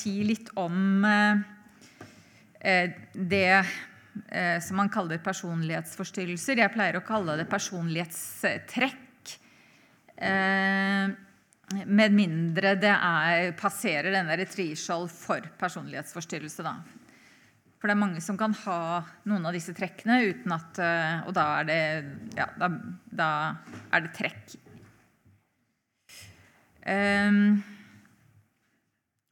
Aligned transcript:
si 0.00 0.20
litt 0.26 0.50
om 0.60 1.04
eh, 1.06 2.90
det 3.14 3.62
som 4.60 4.76
man 4.76 4.90
kaller 4.92 5.20
personlighetsforstyrrelser. 5.22 6.58
Jeg 6.58 6.72
pleier 6.74 6.98
å 6.98 7.04
kalle 7.06 7.36
det 7.38 7.46
personlighetstrekk. 7.48 9.32
Med 11.86 12.16
mindre 12.18 12.74
det 12.82 12.90
er, 12.90 13.52
passerer 13.56 14.10
denne 14.12 14.36
threshold 14.50 15.08
for 15.14 15.46
personlighetsforstyrrelse. 15.62 16.66
Da. 16.66 16.74
For 17.78 17.88
det 17.88 17.94
er 17.94 18.02
mange 18.02 18.20
som 18.20 18.36
kan 18.36 18.52
ha 18.66 18.80
noen 19.30 19.46
av 19.48 19.56
disse 19.56 19.72
trekkene 19.78 20.18
uten 20.26 20.58
at 20.58 20.82
Og 21.30 21.32
da 21.38 21.46
er 21.62 21.70
det, 21.70 21.80
ja, 22.36 22.50
da, 22.60 22.72
da 23.22 23.30
er 23.94 24.04
det 24.04 24.12
trekk 24.18 24.58
Um, 26.86 27.62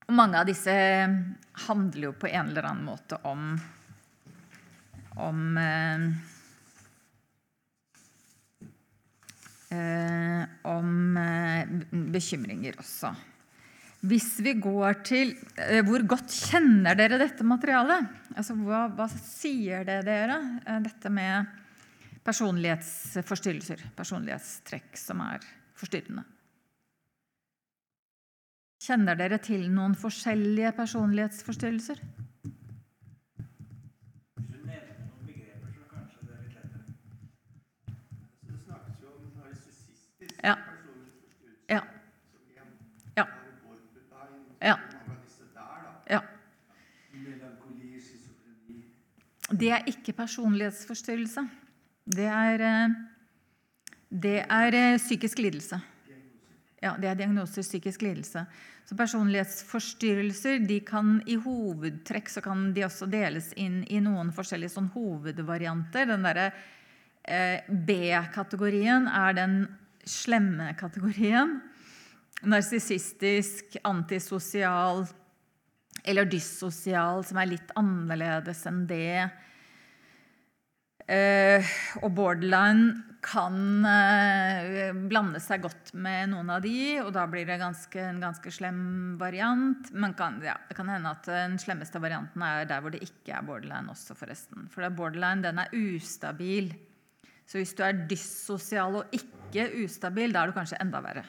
og 0.08 0.16
mange 0.16 0.40
av 0.40 0.48
disse 0.48 0.72
handler 1.68 2.06
jo 2.08 2.14
på 2.16 2.30
en 2.30 2.48
eller 2.48 2.70
annen 2.70 2.86
måte 2.88 3.18
om 3.28 3.50
om 5.18 5.40
uh, 5.58 6.04
uh, 9.74 10.44
om 10.70 11.18
eh, 11.18 11.72
bekymringer 12.14 12.78
også. 12.78 13.10
Hvis 14.08 14.36
vi 14.46 14.52
går 14.62 15.00
til 15.02 15.32
Hvor 15.88 16.04
godt 16.06 16.30
kjenner 16.30 16.94
dere 16.94 17.18
dette 17.18 17.42
materialet? 17.42 18.06
Altså, 18.36 18.54
hva, 18.54 18.84
hva 18.94 19.08
sier 19.10 19.82
det 19.88 20.04
dere, 20.06 20.36
dette 20.84 21.10
med 21.10 21.50
personlighetsforstyrrelser? 22.22 23.82
Personlighetstrekk 23.98 24.94
som 25.02 25.24
er 25.26 25.42
forstyrrende? 25.74 26.22
Kjenner 28.78 29.18
dere 29.18 29.38
til 29.42 29.64
noen 29.74 29.94
forskjellige 29.98 30.70
personlighetsforstyrrelser? 30.76 31.98
Hvis 34.36 34.46
du 34.46 34.58
nevner 34.62 35.00
noen 35.02 35.24
begreper, 35.26 35.72
så 35.74 35.82
kanskje 35.90 36.18
det 36.22 36.34
er 36.36 36.40
litt 36.44 36.54
lettere. 36.54 36.84
Så 38.38 38.52
det 38.52 38.58
snakkes 38.64 39.02
jo 39.02 39.08
om 39.16 39.24
narsissistisk 39.42 40.44
Ja. 40.44 40.54
personlighetsforstyrrelse 40.54 40.76
Ja. 41.68 41.82
Ja. 43.16 43.26
Ja. 44.62 44.76
Ja. 46.10 46.20
Det 49.50 49.70
er 49.72 49.86
ikke 49.88 50.12
personlighetsforstyrrelse. 50.12 51.48
Det 52.06 52.24
er, 52.24 52.60
eh, 52.60 52.88
det 54.12 54.44
er 54.48 54.74
eh, 54.74 54.98
psykisk 54.98 55.38
lidelse. 55.38 55.80
Ja, 56.82 56.94
det 56.94 57.08
er 57.10 57.18
diagnoser 57.18 57.64
psykisk 57.66 58.04
lidelse. 58.06 58.44
Så 58.86 58.96
Personlighetsforstyrrelser 58.96 60.62
de 60.64 60.78
kan 60.86 61.18
i 61.26 61.34
hovedtrekk 61.42 62.30
så 62.30 62.42
kan 62.44 62.70
de 62.76 62.86
også 62.86 63.08
deles 63.10 63.50
inn 63.58 63.82
i 63.90 63.98
noen 64.00 64.30
forskjellige 64.34 64.76
sånn 64.76 64.92
hovedvarianter. 64.94 66.06
Den 66.12 66.24
derre 66.28 66.46
eh, 67.26 67.66
B-kategorien 67.68 69.10
er 69.10 69.34
den 69.36 69.58
slemme 70.08 70.70
kategorien. 70.78 71.58
Narsissistisk, 72.46 73.76
antisosial 73.82 75.02
eller 76.08 76.30
dyssosial, 76.30 77.24
som 77.26 77.42
er 77.42 77.50
litt 77.50 77.74
annerledes 77.76 78.62
enn 78.70 78.84
det. 78.88 79.26
Eh, 81.08 81.76
og 82.04 82.12
borderline 82.14 83.07
kan 83.24 83.84
eh, 83.88 84.94
blande 85.10 85.40
seg 85.42 85.62
godt 85.64 85.92
med 85.98 86.30
noen 86.32 86.52
av 86.54 86.62
de, 86.64 87.00
og 87.02 87.10
da 87.16 87.24
blir 87.30 87.46
det 87.48 87.58
ganske, 87.60 87.98
en 88.00 88.20
ganske 88.22 88.52
slem 88.54 88.80
variant. 89.20 89.90
Men 89.92 90.14
kan, 90.18 90.38
ja, 90.44 90.56
det 90.68 90.76
kan 90.78 90.90
hende 90.92 91.12
at 91.16 91.26
den 91.28 91.58
slemmeste 91.60 92.00
varianten 92.02 92.44
er 92.46 92.68
der 92.70 92.84
hvor 92.84 92.94
det 92.94 93.02
ikke 93.06 93.34
er 93.36 93.46
borderline 93.46 93.90
også, 93.92 94.16
forresten. 94.18 94.68
For 94.72 94.86
er 94.86 94.94
borderline 94.94 95.44
den 95.44 95.62
er 95.62 95.74
ustabil. 95.74 96.70
Så 97.48 97.60
hvis 97.60 97.74
du 97.74 97.82
er 97.84 98.04
dyssosial 98.08 99.00
og 99.00 99.14
ikke 99.16 99.66
ustabil, 99.82 100.34
da 100.34 100.44
er 100.44 100.50
du 100.50 100.56
kanskje 100.56 100.80
enda 100.84 101.02
verre. 101.04 101.24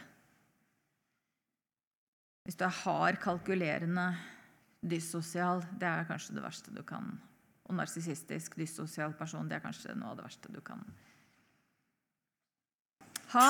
Hvis 2.46 2.58
du 2.60 2.66
er 2.66 2.80
hard, 2.84 3.20
kalkulerende, 3.24 4.12
dyssosial, 4.80 5.64
det 5.80 5.90
er 5.90 6.08
kanskje 6.08 6.38
det 6.38 6.46
verste 6.46 6.72
du 6.72 6.84
kan 6.88 7.18
Og 7.70 7.76
narsissistisk, 7.78 8.56
dyssosial 8.58 9.12
person, 9.14 9.46
det 9.46 9.60
er 9.60 9.62
kanskje 9.62 9.94
noe 9.94 10.14
av 10.14 10.18
det 10.18 10.24
verste 10.26 10.50
du 10.50 10.62
kan 10.66 10.82
ha. 13.34 13.50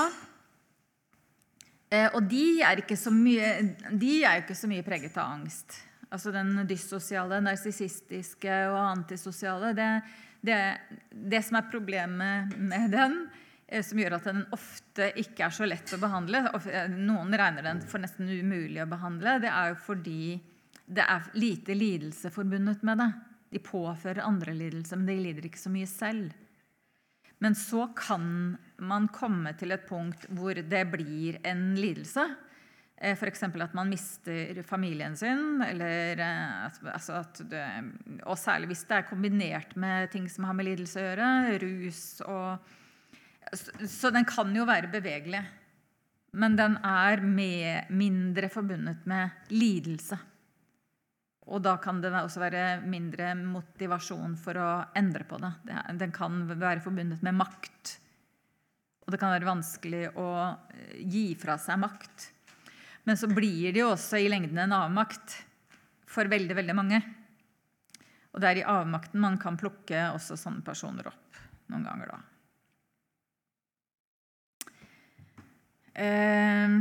Eh, 1.89 2.07
og 2.13 2.25
de 2.29 2.61
er, 2.61 2.83
ikke 2.83 2.97
så 2.99 3.11
mye, 3.13 3.53
de 3.97 4.13
er 4.27 4.43
ikke 4.43 4.57
så 4.57 4.69
mye 4.69 4.85
preget 4.85 5.17
av 5.17 5.33
angst. 5.39 5.79
Altså 6.09 6.33
den 6.33 6.55
dyssosiale, 6.69 7.41
narsissistiske 7.45 8.55
og 8.69 8.79
antisosiale. 8.81 9.73
Det, 9.77 9.89
det, 10.45 10.59
det 11.09 11.41
som 11.45 11.59
er 11.59 11.69
problemet 11.71 12.53
med 12.57 12.93
den, 12.93 13.17
eh, 13.67 13.81
som 13.85 14.01
gjør 14.01 14.19
at 14.19 14.29
den 14.29 14.43
ofte 14.55 15.09
ikke 15.21 15.47
er 15.47 15.55
så 15.55 15.69
lett 15.69 15.95
å 15.95 16.01
behandle 16.01 16.43
eh, 16.59 16.93
Noen 16.93 17.33
regner 17.33 17.65
den 17.65 17.81
for 17.89 18.01
nesten 18.01 18.29
umulig 18.29 18.83
å 18.85 18.89
behandle. 18.89 19.39
Det 19.41 19.53
er 19.53 19.73
jo 19.73 19.81
fordi 19.87 20.37
det 20.89 21.05
er 21.05 21.33
lite 21.37 21.77
lidelse 21.77 22.33
forbundet 22.33 22.85
med 22.85 23.01
det. 23.01 23.11
De 23.49 23.61
påfører 23.65 24.25
andre 24.25 24.53
lidelser, 24.53 24.97
men 24.97 25.09
de 25.09 25.21
lider 25.23 25.49
ikke 25.49 25.61
så 25.61 25.73
mye 25.73 25.89
selv. 25.89 26.33
Men 27.41 27.55
så 27.57 27.87
kan 27.97 28.57
man 28.81 29.07
komme 29.13 29.53
til 29.59 29.71
et 29.75 29.87
punkt 29.87 30.25
hvor 30.35 30.53
det 30.55 30.83
blir 30.91 31.39
en 31.47 31.73
lidelse. 31.75 32.25
F.eks. 32.99 33.43
at 33.43 33.73
man 33.77 33.87
mister 33.89 34.59
familien 34.67 35.15
sin. 35.15 35.61
Eller, 35.63 36.19
eh, 36.19 36.65
at- 36.65 36.81
altså 36.93 37.19
at 37.21 37.41
det, 37.49 37.63
og 38.25 38.35
særlig 38.37 38.67
hvis 38.73 38.83
det 38.89 38.97
er 38.97 39.07
kombinert 39.09 39.75
med 39.77 40.11
ting 40.11 40.27
som 40.29 40.43
har 40.43 40.53
med 40.53 40.65
lidelse 40.65 40.99
å 40.99 41.07
gjøre. 41.07 41.59
Rus 41.63 42.21
og 42.27 42.59
Så, 43.51 43.71
så 43.87 44.11
den 44.13 44.25
kan 44.29 44.53
jo 44.53 44.61
være 44.67 44.91
bevegelig. 44.91 45.39
Men 46.37 46.55
den 46.55 46.75
er 46.85 47.17
med, 47.23 47.87
mindre 47.89 48.49
forbundet 48.49 49.07
med 49.09 49.31
lidelse. 49.49 50.19
Og 51.49 51.63
da 51.65 51.77
kan 51.81 51.97
det 52.03 52.11
også 52.13 52.43
være 52.43 52.81
mindre 52.85 53.31
motivasjon 53.39 54.35
for 54.37 54.53
å 54.61 54.67
endre 54.99 55.25
på 55.25 55.39
det. 55.41 55.49
Den 55.97 56.11
kan 56.13 56.43
være 56.51 56.83
forbundet 56.83 57.23
med 57.25 57.39
makt. 57.39 57.95
Og 59.09 59.13
det 59.15 59.17
kan 59.23 59.31
være 59.33 59.47
vanskelig 59.47 60.03
å 60.21 60.29
eh, 60.69 60.97
gi 61.09 61.31
fra 61.33 61.55
seg 61.57 61.79
makt. 61.81 62.27
Men 63.09 63.17
så 63.17 63.25
blir 63.25 63.71
det 63.73 63.81
jo 63.81 63.87
også 63.95 64.19
i 64.21 64.27
lengden 64.29 64.59
en 64.61 64.75
avmakt 64.83 65.33
for 66.05 66.29
veldig, 66.29 66.53
veldig 66.59 66.75
mange. 66.77 66.99
Og 68.29 68.37
det 68.37 68.51
er 68.51 68.59
i 68.61 68.67
avmakten 68.69 69.17
man 69.23 69.39
kan 69.41 69.57
plukke 69.57 70.11
også 70.13 70.37
sånne 70.37 70.61
personer 70.61 71.09
opp 71.09 71.39
noen 71.73 71.87
ganger, 71.89 72.13
da. 72.13 72.19
Eh, 76.05 76.77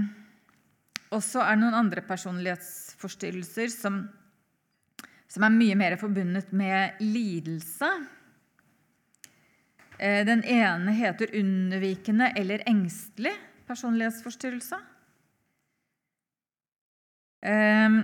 og 1.09 1.25
så 1.25 1.41
er 1.47 1.57
det 1.57 1.63
noen 1.65 1.81
andre 1.81 2.05
personlighetsforstyrrelser 2.13 3.73
som, 3.73 4.03
som 5.33 5.49
er 5.49 5.57
mye 5.57 5.81
mer 5.81 5.97
forbundet 5.97 6.53
med 6.53 7.01
lidelse. 7.01 7.89
Eh, 9.99 10.23
den 10.27 10.45
ene 10.45 10.95
heter 10.95 11.35
unnvikende 11.35 12.31
eller 12.39 12.63
engstelig 12.71 13.35
personlighetsforstyrrelse. 13.67 14.79
Eh, 17.43 17.99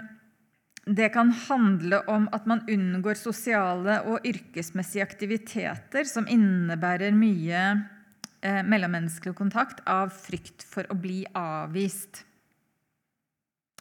det 0.85 1.09
kan 1.09 1.31
handle 1.31 2.01
om 2.11 2.27
at 2.33 2.47
man 2.47 2.67
unngår 2.69 3.17
sosiale 3.17 4.01
og 4.11 4.27
yrkesmessige 4.27 5.07
aktiviteter 5.07 6.05
som 6.05 6.27
innebærer 6.29 7.15
mye 7.17 7.63
eh, 8.45 8.61
mellommenneskelig 8.67 9.37
kontakt 9.39 9.81
av 9.89 10.13
frykt 10.13 10.67
for 10.69 10.91
å 10.93 10.99
bli 10.99 11.23
avvist. 11.39 12.25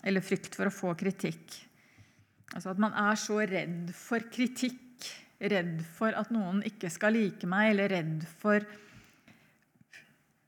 Eller 0.03 0.23
frykt 0.23 0.55
for 0.55 0.69
å 0.69 0.75
få 0.75 0.93
kritikk. 0.99 1.57
Altså 2.53 2.71
at 2.71 2.79
man 2.79 2.95
er 2.95 3.19
så 3.19 3.41
redd 3.41 3.91
for 3.97 4.23
kritikk, 4.31 4.92
redd 5.51 5.81
for 5.95 6.15
at 6.15 6.31
noen 6.33 6.61
ikke 6.67 6.91
skal 6.91 7.15
like 7.17 7.47
meg, 7.49 7.73
eller 7.73 7.91
redd 7.91 8.23
for 8.41 8.63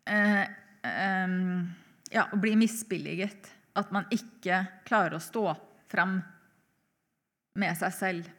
eh, 0.08 0.46
eh, 0.46 1.36
ja, 2.16 2.26
å 2.32 2.40
bli 2.40 2.56
misbilliget. 2.60 3.52
At 3.76 3.92
man 3.92 4.08
ikke 4.14 4.62
klarer 4.88 5.18
å 5.18 5.24
stå 5.24 5.50
fram 5.92 6.18
med 7.60 7.76
seg 7.80 7.96
selv. 7.96 8.30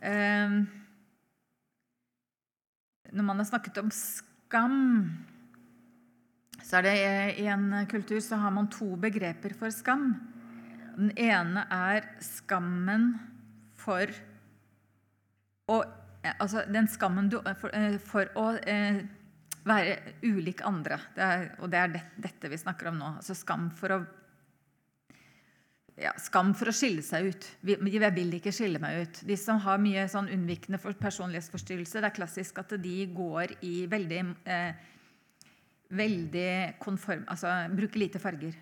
Eh, 0.00 0.60
når 3.10 3.26
man 3.26 3.42
har 3.42 3.48
snakket 3.48 3.82
om 3.82 3.90
skam, 3.94 4.80
så 6.62 6.78
er 6.78 6.86
det 6.86 6.98
i 7.42 7.46
en 7.50 7.72
kultur 7.90 8.20
så 8.22 8.38
har 8.38 8.52
man 8.54 8.68
to 8.70 8.92
begreper 9.00 9.54
for 9.58 9.72
skam. 9.74 10.12
Den 10.94 11.10
ene 11.18 11.64
er 11.72 12.06
skammen 12.22 13.14
for 13.80 14.12
å 15.70 15.82
Altså 16.20 16.66
den 16.68 16.84
skammen 16.92 17.30
du 17.32 17.38
For, 17.56 17.72
for 18.04 18.28
å 18.36 18.50
eh, 18.68 18.98
være 19.64 19.94
ulik 20.20 20.60
andre. 20.68 20.98
Det 21.16 21.22
er, 21.24 21.46
og 21.64 21.70
det 21.72 21.78
er 21.80 21.94
det, 21.94 22.02
dette 22.26 22.50
vi 22.52 22.58
snakker 22.60 22.90
om 22.90 22.98
nå. 23.00 23.12
Altså 23.22 23.32
skam 23.38 23.70
for 23.72 23.94
å 23.94 23.98
ja, 26.00 26.12
skam 26.20 26.52
for 26.56 26.68
å 26.68 26.74
skille 26.76 27.00
seg 27.04 27.30
ut. 27.32 27.48
Jeg 27.64 28.12
vil 28.16 28.36
ikke 28.36 28.52
skille 28.52 28.80
meg 28.84 29.00
ut. 29.00 29.22
De 29.32 29.36
som 29.40 29.60
har 29.64 29.80
mye 29.80 30.04
sånn 30.12 30.28
unnvikende 30.32 30.80
for 30.80 30.96
personlighetsforstyrrelse, 31.00 32.00
det 32.00 32.08
er 32.10 32.18
klassisk 32.20 32.60
at 32.60 32.76
de 32.84 32.96
går 33.16 33.56
i 33.64 33.74
veldig 33.88 34.20
eh, 34.44 34.88
veldig 35.90 36.50
konform 36.82 37.24
Altså 37.30 37.52
bruker 37.74 38.04
lite 38.04 38.22
farger. 38.22 38.56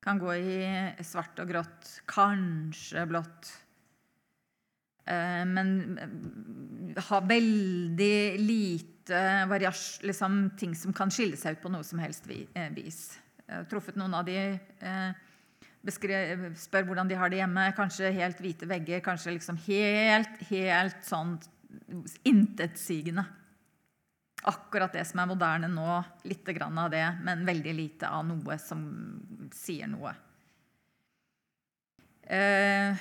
Kan 0.00 0.20
gå 0.20 0.32
i 0.32 1.04
svart 1.04 1.42
og 1.42 1.50
grått, 1.50 1.90
kanskje 2.08 3.04
blått. 3.08 3.50
Eh, 5.06 5.44
men 5.48 5.72
har 6.96 7.06
ha 7.08 7.20
veldig 7.26 8.38
lite 8.40 9.22
variasjon, 9.50 10.06
liksom 10.06 10.38
ting 10.58 10.74
som 10.78 10.94
kan 10.94 11.10
skille 11.10 11.38
seg 11.38 11.56
ut 11.56 11.64
på 11.64 11.72
noe 11.72 11.86
som 11.86 12.02
helst 12.02 12.28
eh, 12.30 12.70
vis. 12.76 13.18
Jeg 13.46 13.56
har 13.56 13.68
truffet 13.70 13.98
noen 13.98 14.14
av 14.14 14.28
de 14.28 14.38
beskrev, 15.82 16.44
spør 16.60 16.86
hvordan 16.86 17.08
de 17.10 17.18
har 17.18 17.32
det 17.32 17.40
hjemme. 17.40 17.64
Kanskje 17.76 18.12
helt 18.14 18.40
hvite 18.42 18.68
vegger, 18.70 19.02
kanskje 19.04 19.34
liksom 19.34 19.58
helt, 19.66 20.38
helt 20.50 21.02
sånn 21.06 21.34
intetsigende. 22.28 23.24
Akkurat 24.48 24.92
det 24.92 25.04
som 25.08 25.20
er 25.20 25.28
moderne 25.28 25.68
nå. 25.68 26.00
Litt 26.28 26.48
av 26.48 26.90
det, 26.92 27.04
men 27.24 27.44
veldig 27.48 27.74
lite 27.76 28.08
av 28.08 28.24
noe 28.28 28.56
som 28.62 28.84
sier 29.52 29.90
noe. 29.90 30.14
Eh, 32.30 32.94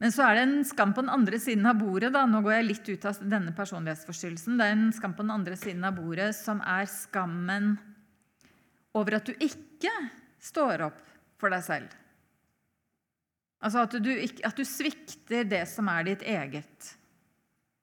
men 0.00 0.12
så 0.12 0.24
er 0.24 0.38
det 0.38 0.42
en 0.46 0.62
skam 0.64 0.94
på 0.96 1.02
den 1.04 1.12
andre 1.12 1.38
siden 1.40 1.66
av 1.68 1.76
bordet. 1.76 2.08
Da. 2.14 2.22
Nå 2.24 2.40
går 2.40 2.54
jeg 2.54 2.68
litt 2.70 2.86
ut 2.88 3.02
av 3.04 3.18
denne 3.20 3.52
personlighetsforstyrrelsen. 3.52 4.56
Det 4.56 4.64
er 4.66 4.72
en 4.72 4.92
skam 4.96 5.12
på 5.16 5.26
den 5.26 5.34
andre 5.34 5.58
siden 5.60 5.84
av 5.84 5.98
bordet 5.98 6.30
som 6.38 6.62
er 6.64 6.88
skammen 6.88 7.74
over 8.96 9.18
at 9.18 9.28
du 9.28 9.34
ikke 9.44 9.92
står 10.40 10.86
opp 10.88 11.02
for 11.40 11.52
deg 11.52 11.66
selv. 11.66 11.92
Altså 13.60 13.82
at 13.84 13.98
du, 14.00 14.08
at 14.48 14.56
du 14.56 14.64
svikter 14.64 15.44
det 15.44 15.66
som 15.68 15.92
er 15.92 16.08
ditt 16.08 16.24
eget. 16.24 16.94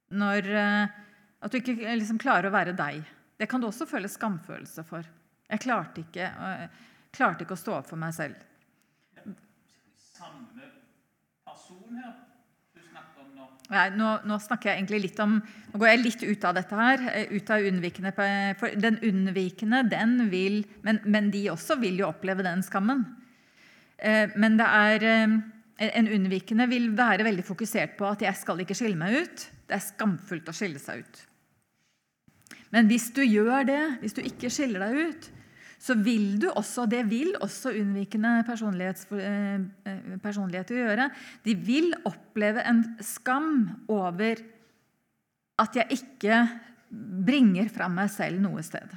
Når, 0.10 0.50
eh, 0.58 0.98
at 1.46 1.54
du 1.54 1.60
ikke 1.60 1.78
liksom 2.02 2.18
klarer 2.22 2.50
å 2.50 2.56
være 2.56 2.74
deg. 2.74 3.04
Det 3.38 3.46
kan 3.46 3.62
du 3.62 3.70
også 3.70 3.86
føle 3.86 4.10
skamfølelse 4.10 4.88
for. 4.90 5.06
Jeg 5.46 5.62
klarte 5.62 6.02
ikke, 6.02 6.34
eh, 6.34 6.82
klarte 7.14 7.46
ikke 7.46 7.54
å 7.54 7.62
stå 7.62 7.78
opp 7.78 7.94
for 7.94 8.02
meg 8.02 8.18
selv. 8.18 8.42
Samme 10.18 10.58
nå? 11.92 12.14
Nei, 13.68 13.90
nå, 14.00 14.10
nå 14.24 14.38
snakker 14.40 14.70
jeg 14.70 14.80
egentlig 14.80 15.02
litt 15.10 15.18
om 15.20 15.34
Nå 15.42 15.80
går 15.82 15.90
jeg 15.90 16.00
litt 16.00 16.22
ut 16.24 16.46
av 16.48 16.56
dette 16.56 16.76
her. 16.80 17.02
eh, 17.12 17.34
Ut 17.36 17.50
av 17.52 17.66
unnvikende, 17.68 18.14
for 18.60 18.80
den 18.80 19.00
unnvikende, 19.04 19.84
den 19.92 20.30
vil 20.32 20.62
men, 20.88 21.02
men 21.04 21.32
de 21.34 21.50
også 21.52 21.76
vil 21.82 22.00
jo 22.00 22.08
oppleve 22.08 22.46
den 22.48 22.64
skammen. 22.64 23.04
Eh, 23.98 24.32
Men 24.36 24.58
det 24.58 24.68
er 24.68 25.04
eh, 25.04 25.38
En 26.00 26.08
unnvikende 26.10 26.66
vil 26.72 26.90
være 26.98 27.24
veldig 27.28 27.44
fokusert 27.46 27.98
på 28.00 28.08
at 28.10 28.22
'jeg 28.22 28.36
skal 28.36 28.60
ikke 28.64 28.74
skille 28.74 28.98
meg 28.98 29.14
ut'. 29.14 29.50
Det 29.68 29.76
er 29.76 29.84
skamfullt 29.84 30.48
å 30.50 30.56
skille 30.56 30.80
seg 30.80 31.04
ut. 31.04 31.26
Men 32.72 32.88
hvis 32.88 33.12
du 33.14 33.22
gjør 33.22 33.66
det, 33.68 34.00
hvis 34.02 34.14
du 34.14 34.22
ikke 34.22 34.50
skiller 34.50 34.80
deg 34.80 35.10
ut, 35.10 35.30
så 35.78 35.96
vil 36.02 36.38
du 36.42 36.48
også, 36.50 36.88
det 36.90 37.04
vil 37.10 37.36
også 37.42 37.72
unnvikende 37.78 38.42
personlighets, 38.48 39.08
eh, 39.14 39.60
eh, 39.86 40.14
personligheter 40.24 40.82
gjøre, 40.82 41.10
de 41.46 41.56
vil 41.56 41.92
oppleve 42.10 42.64
en 42.66 42.84
skam 43.06 43.52
over 43.88 44.42
at 45.58 45.78
jeg 45.78 46.00
ikke 46.00 46.40
bringer 47.28 47.70
fram 47.74 47.98
meg 48.00 48.10
selv 48.14 48.42
noe 48.42 48.64
sted. 48.66 48.90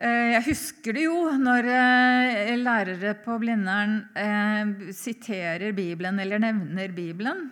Eh, 0.00 0.32
Jeg 0.34 0.44
husker 0.48 0.96
det 0.96 1.04
jo 1.04 1.30
når 1.38 1.66
lærere 2.56 3.14
på 3.20 3.38
Blindern 3.38 4.00
siterer 4.96 5.74
Bibelen 5.76 6.18
eller 6.18 6.40
nevner 6.40 6.88
Bibelen. 6.88 7.50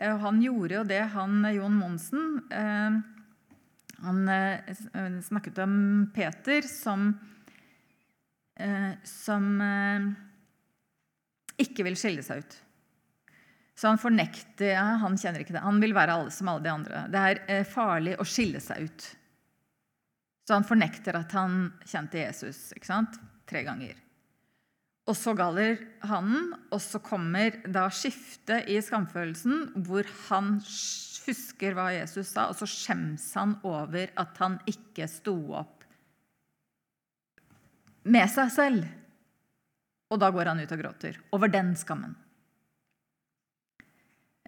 Han 0.00 0.40
gjorde 0.40 0.74
jo 0.80 0.84
det, 0.88 1.02
han 1.12 1.44
Jon 1.52 1.76
Monsen. 1.76 2.40
Han 4.02 4.28
eh, 4.28 4.72
eh, 4.94 5.20
snakket 5.20 5.58
om 5.58 6.10
Peter 6.14 6.62
som, 6.62 7.12
eh, 8.56 8.92
som 9.04 9.62
ikke 11.60 11.84
vil 11.84 11.98
skille 12.00 12.24
seg 12.24 12.44
ut. 12.44 12.58
Så 13.80 13.88
han 13.88 14.00
fornekter 14.00 14.74
ja, 14.74 14.84
Han 15.00 15.16
kjenner 15.16 15.40
ikke 15.40 15.54
det. 15.56 15.64
Han 15.64 15.80
vil 15.80 15.96
være 15.96 16.18
alle 16.18 16.32
som 16.34 16.50
alle 16.52 16.64
de 16.66 16.72
andre. 16.72 17.06
Det 17.12 17.24
er 17.48 17.64
farlig 17.68 18.18
å 18.20 18.28
skille 18.28 18.60
seg 18.60 18.90
ut. 18.90 19.08
Så 20.44 20.56
han 20.58 20.66
fornekter 20.68 21.16
at 21.16 21.32
han 21.36 21.70
kjente 21.88 22.20
Jesus 22.20 22.70
ikke 22.76 22.90
sant? 22.90 23.20
tre 23.50 23.64
ganger. 23.66 23.96
Og 25.10 25.16
så 25.18 25.32
galler 25.34 25.80
hannen, 26.06 26.52
og 26.70 26.78
så 26.84 27.00
kommer 27.02 27.56
da 27.66 27.88
skiftet 27.90 28.68
i 28.70 28.76
skamfølelsen, 28.84 29.82
hvor 29.86 30.06
han 30.28 30.52
husker 31.30 31.76
hva 31.76 31.90
Jesus 31.94 32.34
sa, 32.34 32.48
og 32.50 32.58
så 32.58 32.68
skjems 32.68 33.30
han 33.38 33.56
over 33.66 34.12
at 34.20 34.40
han 34.42 34.58
ikke 34.70 35.08
sto 35.10 35.36
opp 35.58 35.86
med 38.10 38.26
seg 38.32 38.50
selv. 38.54 38.88
Og 40.10 40.18
da 40.18 40.30
går 40.34 40.50
han 40.50 40.60
ut 40.62 40.74
og 40.74 40.82
gråter 40.82 41.18
over 41.36 41.52
den 41.52 41.72
skammen. 41.78 42.16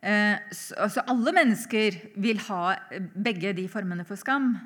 Eh, 0.02 0.38
så, 0.50 0.75
altså 0.82 1.05
alle 1.06 1.34
mennesker 1.37 1.99
vil 2.19 2.40
ha 2.49 2.75
begge 3.14 3.52
de 3.55 3.69
formene 3.70 4.06
for 4.08 4.19
skam. 4.19 4.56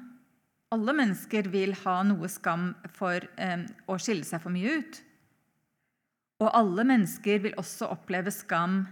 Alle 0.72 0.94
mennesker 0.96 1.50
vil 1.52 1.76
ha 1.84 1.98
noe 2.08 2.30
skam 2.32 2.70
for 2.96 3.20
eh, 3.36 3.66
å 3.86 3.98
skille 4.00 4.24
seg 4.26 4.40
for 4.42 4.54
mye 4.54 4.78
ut. 4.80 5.02
Og 6.40 6.48
alle 6.56 6.84
mennesker 6.88 7.44
vil 7.44 7.60
også 7.60 7.90
oppleve 7.92 8.32
skam 8.32 8.84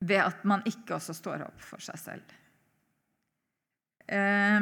ved 0.00 0.20
at 0.22 0.44
man 0.44 0.62
ikke 0.68 0.94
også 0.98 1.14
står 1.16 1.42
opp 1.46 1.60
for 1.62 1.78
seg 1.82 1.98
selv. 2.00 2.22
Eh, 4.08 4.60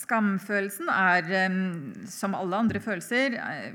skamfølelsen 0.00 0.88
er, 0.92 1.22
eh, 1.42 1.50
som 2.08 2.34
alle 2.38 2.56
andre 2.56 2.80
følelser 2.80 3.34
eh, 3.36 3.72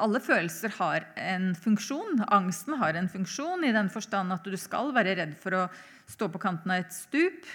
Alle 0.00 0.20
følelser 0.20 0.68
har 0.78 1.04
en 1.20 1.54
funksjon. 1.54 2.24
Angsten 2.32 2.74
har 2.80 2.94
en 2.96 3.08
funksjon 3.08 3.64
i 3.64 3.72
den 3.72 3.88
forstand 3.92 4.32
at 4.32 4.44
du 4.44 4.56
skal 4.56 4.94
være 4.96 5.14
redd 5.18 5.34
for 5.38 5.52
å 5.52 5.70
stå 6.08 6.28
på 6.32 6.38
kanten 6.40 6.70
av 6.72 6.78
et 6.80 6.92
stup. 6.92 7.46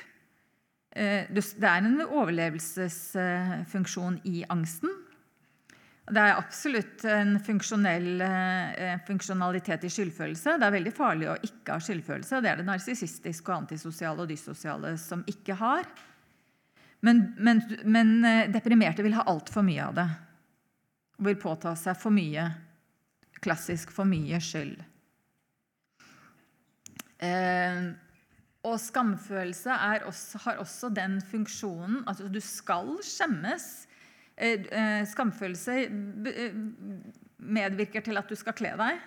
Eh, 0.96 1.26
Det 1.28 1.64
er 1.64 1.78
en 1.82 2.02
overlevelsesfunksjon 2.06 4.20
i 4.26 4.46
angsten. 4.50 4.90
Det 6.06 6.22
er 6.22 6.38
absolutt 6.38 7.02
en 7.10 7.40
funksjonell 7.42 8.22
eh, 8.22 8.98
funksjonalitet 9.08 9.88
i 9.88 9.90
skyldfølelse. 9.90 10.60
Det 10.62 10.68
er 10.68 10.76
veldig 10.76 10.92
farlig 10.94 11.32
å 11.32 11.38
ikke 11.48 11.74
ha 11.74 11.82
skyldfølelse. 11.82 12.42
Det 12.46 12.52
er 12.52 12.60
det 12.62 12.66
narsissistiske 12.68 13.50
og 13.50 13.64
antisosiale 13.64 14.22
og 14.22 14.30
dyssosiale 14.30 14.92
som 15.02 15.24
ikke 15.32 15.58
har. 15.58 15.90
Men, 17.02 17.24
men, 17.42 17.64
men 17.90 18.14
eh, 18.22 18.44
deprimerte 18.54 19.02
vil 19.06 19.18
ha 19.18 19.26
altfor 19.34 19.66
mye 19.66 19.88
av 19.88 19.98
det. 19.98 20.06
Og 21.18 21.32
vil 21.32 21.40
påta 21.42 21.74
seg 21.80 21.98
for 21.98 22.14
mye. 22.14 22.46
Klassisk 23.42 23.90
for 23.96 24.06
mye 24.06 24.38
skyld. 24.38 24.78
Eh, 27.26 27.82
og 28.66 28.78
skamfølelse 28.82 29.74
også, 30.06 30.46
har 30.46 30.62
også 30.62 30.94
den 30.94 31.18
funksjonen 31.34 32.04
at 32.10 32.22
du 32.30 32.42
skal 32.46 32.94
skjemmes. 33.02 33.88
Eh, 34.36 34.66
eh, 34.68 35.04
Skamfølelse 35.08 35.76
eh, 35.88 36.56
medvirker 37.40 38.04
til 38.04 38.20
at 38.20 38.28
du 38.28 38.36
skal 38.36 38.56
kle 38.58 38.74
deg. 38.80 39.04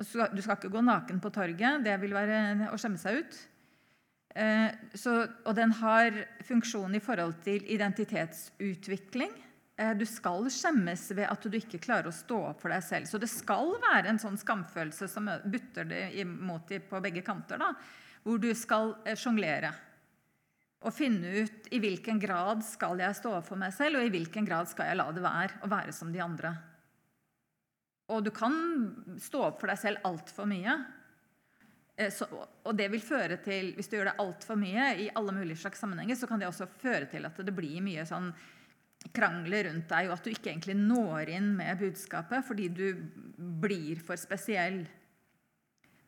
Altså, 0.00 0.26
Du 0.34 0.42
skal 0.42 0.58
ikke 0.58 0.72
gå 0.72 0.82
naken 0.82 1.20
på 1.22 1.30
torget. 1.30 1.84
Det 1.84 1.94
vil 2.02 2.16
være 2.16 2.70
å 2.72 2.78
skjemme 2.80 2.98
seg 2.98 3.22
ut. 3.22 3.46
Så, 4.94 5.12
og 5.42 5.56
den 5.58 5.72
har 5.74 6.14
funksjon 6.46 6.94
i 6.94 7.00
forhold 7.02 7.34
til 7.42 7.64
identitetsutvikling. 7.74 9.32
Du 9.98 10.04
skal 10.06 10.46
skjemmes 10.54 11.02
ved 11.18 11.26
at 11.26 11.42
du 11.42 11.56
ikke 11.58 11.80
klarer 11.82 12.08
å 12.08 12.14
stå 12.14 12.38
opp 12.52 12.62
for 12.62 12.70
deg 12.70 12.84
selv. 12.86 13.10
Så 13.10 13.18
det 13.18 13.26
skal 13.28 13.74
være 13.82 14.12
en 14.12 14.22
sånn 14.22 14.38
skamfølelse 14.38 15.10
som 15.10 15.26
butter 15.50 15.90
det 15.90 16.04
imot 16.22 16.70
deg 16.70 16.86
på 16.88 17.02
begge 17.02 17.26
kanter. 17.26 17.58
da, 17.58 17.74
Hvor 18.22 18.38
du 18.38 18.54
skal 18.54 18.94
sjonglere. 19.18 19.74
Og 20.80 20.94
finne 20.96 21.44
ut 21.44 21.66
i 21.74 21.80
hvilken 21.82 22.20
grad 22.22 22.62
skal 22.64 23.00
jeg 23.02 23.18
stå 23.18 23.34
for 23.44 23.60
meg 23.60 23.74
selv, 23.76 23.98
og 24.00 24.06
i 24.06 24.12
hvilken 24.14 24.46
grad 24.48 24.70
skal 24.70 24.88
jeg 24.88 25.00
la 25.00 25.10
det 25.12 25.24
være 25.24 25.60
å 25.66 25.68
være 25.68 25.92
som 25.92 26.12
de 26.12 26.22
andre. 26.24 26.54
Og 28.10 28.24
du 28.24 28.30
kan 28.34 28.54
stå 29.20 29.42
opp 29.50 29.60
for 29.60 29.70
deg 29.70 29.78
selv 29.78 30.08
altfor 30.08 30.48
mye. 30.50 30.78
Eh, 31.96 32.10
Så, 32.10 32.26
og 32.64 32.72
det 32.76 32.88
vil 32.90 33.04
føre 33.04 33.36
til, 33.44 33.74
Hvis 33.76 33.88
du 33.88 33.96
gjør 33.96 34.10
det 34.10 34.20
altfor 34.24 34.56
mye 34.56 34.86
i 35.04 35.10
alle 35.14 35.32
mulige 35.36 35.60
slags 35.60 35.78
sammenhenger, 35.78 36.16
så 36.16 36.26
kan 36.26 36.40
det 36.40 36.48
også 36.48 36.66
føre 36.80 37.06
til 37.06 37.26
at 37.28 37.36
det 37.36 37.54
blir 37.54 37.80
mye 37.84 38.06
sånn 38.08 38.32
krangler 39.16 39.64
rundt 39.64 39.88
deg, 39.88 40.08
og 40.08 40.16
at 40.16 40.24
du 40.24 40.30
ikke 40.30 40.50
egentlig 40.50 40.76
når 40.76 41.30
inn 41.32 41.54
med 41.56 41.78
budskapet 41.80 42.44
fordi 42.44 42.68
du 42.68 42.86
blir 43.38 44.00
for 44.04 44.16
spesiell. 44.20 44.82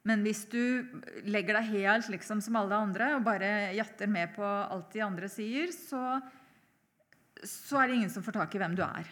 Men 0.09 0.25
hvis 0.27 0.45
du 0.51 0.83
legger 1.31 1.61
deg 1.61 1.75
helt 1.77 2.09
liksom 2.11 2.41
som 2.43 2.59
alle 2.59 2.75
andre 2.75 3.13
og 3.17 3.27
bare 3.27 3.71
jatter 3.77 4.11
med 4.11 4.33
på 4.35 4.45
alt 4.45 4.91
de 4.95 5.03
andre 5.05 5.29
sier, 5.31 5.71
så, 5.71 6.19
så 7.47 7.79
er 7.79 7.89
det 7.89 8.01
ingen 8.01 8.15
som 8.15 8.25
får 8.27 8.41
tak 8.41 8.57
i 8.57 8.63
hvem 8.63 8.75
du 8.79 8.83
er. 8.87 9.07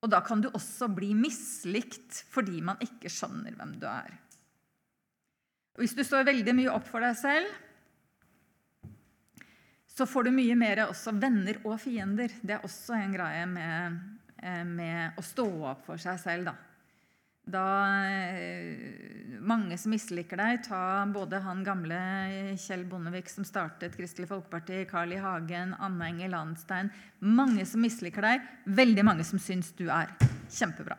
Og 0.00 0.08
da 0.08 0.22
kan 0.24 0.40
du 0.40 0.48
også 0.48 0.88
bli 0.96 1.12
mislikt 1.16 2.22
fordi 2.32 2.62
man 2.64 2.80
ikke 2.80 3.12
skjønner 3.12 3.56
hvem 3.58 3.76
du 3.82 3.84
er. 3.90 4.14
Og 5.76 5.84
hvis 5.84 5.96
du 5.96 6.02
står 6.04 6.28
veldig 6.30 6.56
mye 6.56 6.72
opp 6.72 6.88
for 6.88 7.04
deg 7.04 7.18
selv, 7.20 7.52
så 9.90 10.06
får 10.08 10.26
du 10.26 10.32
mye 10.32 10.56
mer 10.56 10.86
også 10.86 11.12
venner 11.20 11.60
og 11.66 11.76
fiender. 11.82 12.32
Det 12.40 12.56
er 12.56 12.64
også 12.64 12.96
en 12.96 13.12
greie 13.12 13.44
med, 13.48 14.00
eh, 14.40 14.64
med 14.64 15.20
å 15.20 15.24
stå 15.24 15.44
opp 15.68 15.84
for 15.84 16.00
seg 16.00 16.16
selv, 16.22 16.48
da. 16.48 16.56
Da 17.48 17.64
eh, 18.10 19.38
Mange 19.40 19.78
som 19.80 19.94
misliker 19.94 20.36
deg, 20.36 20.60
ta 20.66 21.06
både 21.08 21.40
han 21.40 21.62
gamle 21.64 21.98
Kjell 22.60 22.84
Bondevik 22.88 23.30
som 23.32 23.46
startet 23.48 23.96
Kristelig 23.96 24.28
Folkeparti, 24.28 24.82
Carl 24.90 25.14
I. 25.16 25.20
Hagen, 25.24 25.72
Anne 25.80 26.10
Enger 26.12 26.34
Landstein 26.34 26.90
Mange 27.24 27.64
som 27.66 27.80
misliker 27.80 28.26
deg, 28.26 28.44
veldig 28.68 29.06
mange 29.08 29.24
som 29.24 29.40
syns 29.40 29.72
du 29.78 29.86
er 29.88 30.12
kjempebra. 30.52 30.98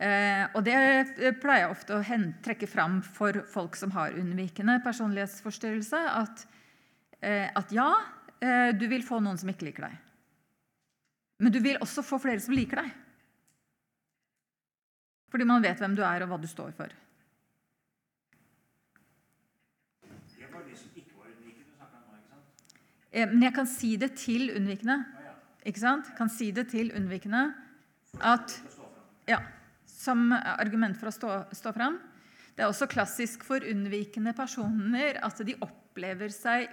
Eh, 0.00 0.46
og 0.56 0.64
det 0.64 1.34
pleier 1.42 1.66
jeg 1.66 1.74
ofte 1.74 1.98
å 1.98 2.20
trekke 2.40 2.68
fram 2.70 3.02
for 3.04 3.42
folk 3.52 3.76
som 3.76 3.92
har 3.92 4.16
unnvikende 4.16 4.78
personlighetsforstyrrelse. 4.84 6.00
At, 6.22 6.46
eh, 7.20 7.50
at 7.52 7.72
ja, 7.76 7.90
eh, 8.40 8.72
du 8.72 8.86
vil 8.88 9.04
få 9.04 9.20
noen 9.20 9.36
som 9.36 9.52
ikke 9.52 9.68
liker 9.68 9.90
deg. 9.90 9.98
Men 11.40 11.52
du 11.52 11.60
vil 11.60 11.76
også 11.80 12.04
få 12.04 12.18
flere 12.20 12.40
som 12.40 12.56
liker 12.56 12.80
deg. 12.80 12.90
Fordi 15.30 15.46
man 15.46 15.62
vet 15.62 15.78
hvem 15.78 15.94
du 15.96 16.02
er, 16.02 16.24
og 16.24 16.32
hva 16.32 16.40
du 16.42 16.48
står 16.50 16.74
for. 16.76 16.92
Det 20.34 20.48
var 20.50 20.66
de 20.66 20.76
som 20.76 20.98
ikke 20.98 21.14
var 21.14 21.30
unnvikende, 21.30 21.70
snakka 21.76 22.00
om 22.00 22.04
nå, 22.10 22.18
ikke 22.18 22.32
sant? 22.34 22.68
Eh, 23.12 23.30
men 23.30 23.46
jeg 23.46 23.56
kan 23.60 23.70
si 23.70 23.94
det 24.00 24.12
til 24.18 24.50
unnvikende. 24.56 24.98
Ikke 25.70 25.82
sant? 25.82 26.10
Kan 26.18 26.32
si 26.32 26.50
det 26.56 26.70
til 26.72 26.90
unnvikende 26.96 27.46
at. 28.26 28.58
Ja, 29.28 29.42
som 29.86 30.30
argument 30.32 30.96
for 30.98 31.10
å 31.10 31.14
stå, 31.14 31.34
stå 31.54 31.74
fram. 31.76 32.00
Det 32.56 32.64
er 32.64 32.72
også 32.72 32.88
klassisk 32.90 33.44
for 33.46 33.62
unnvikende 33.64 34.32
personer 34.36 35.20
at 35.22 35.42
de 35.46 35.54
opplever 35.62 36.32
seg 36.34 36.66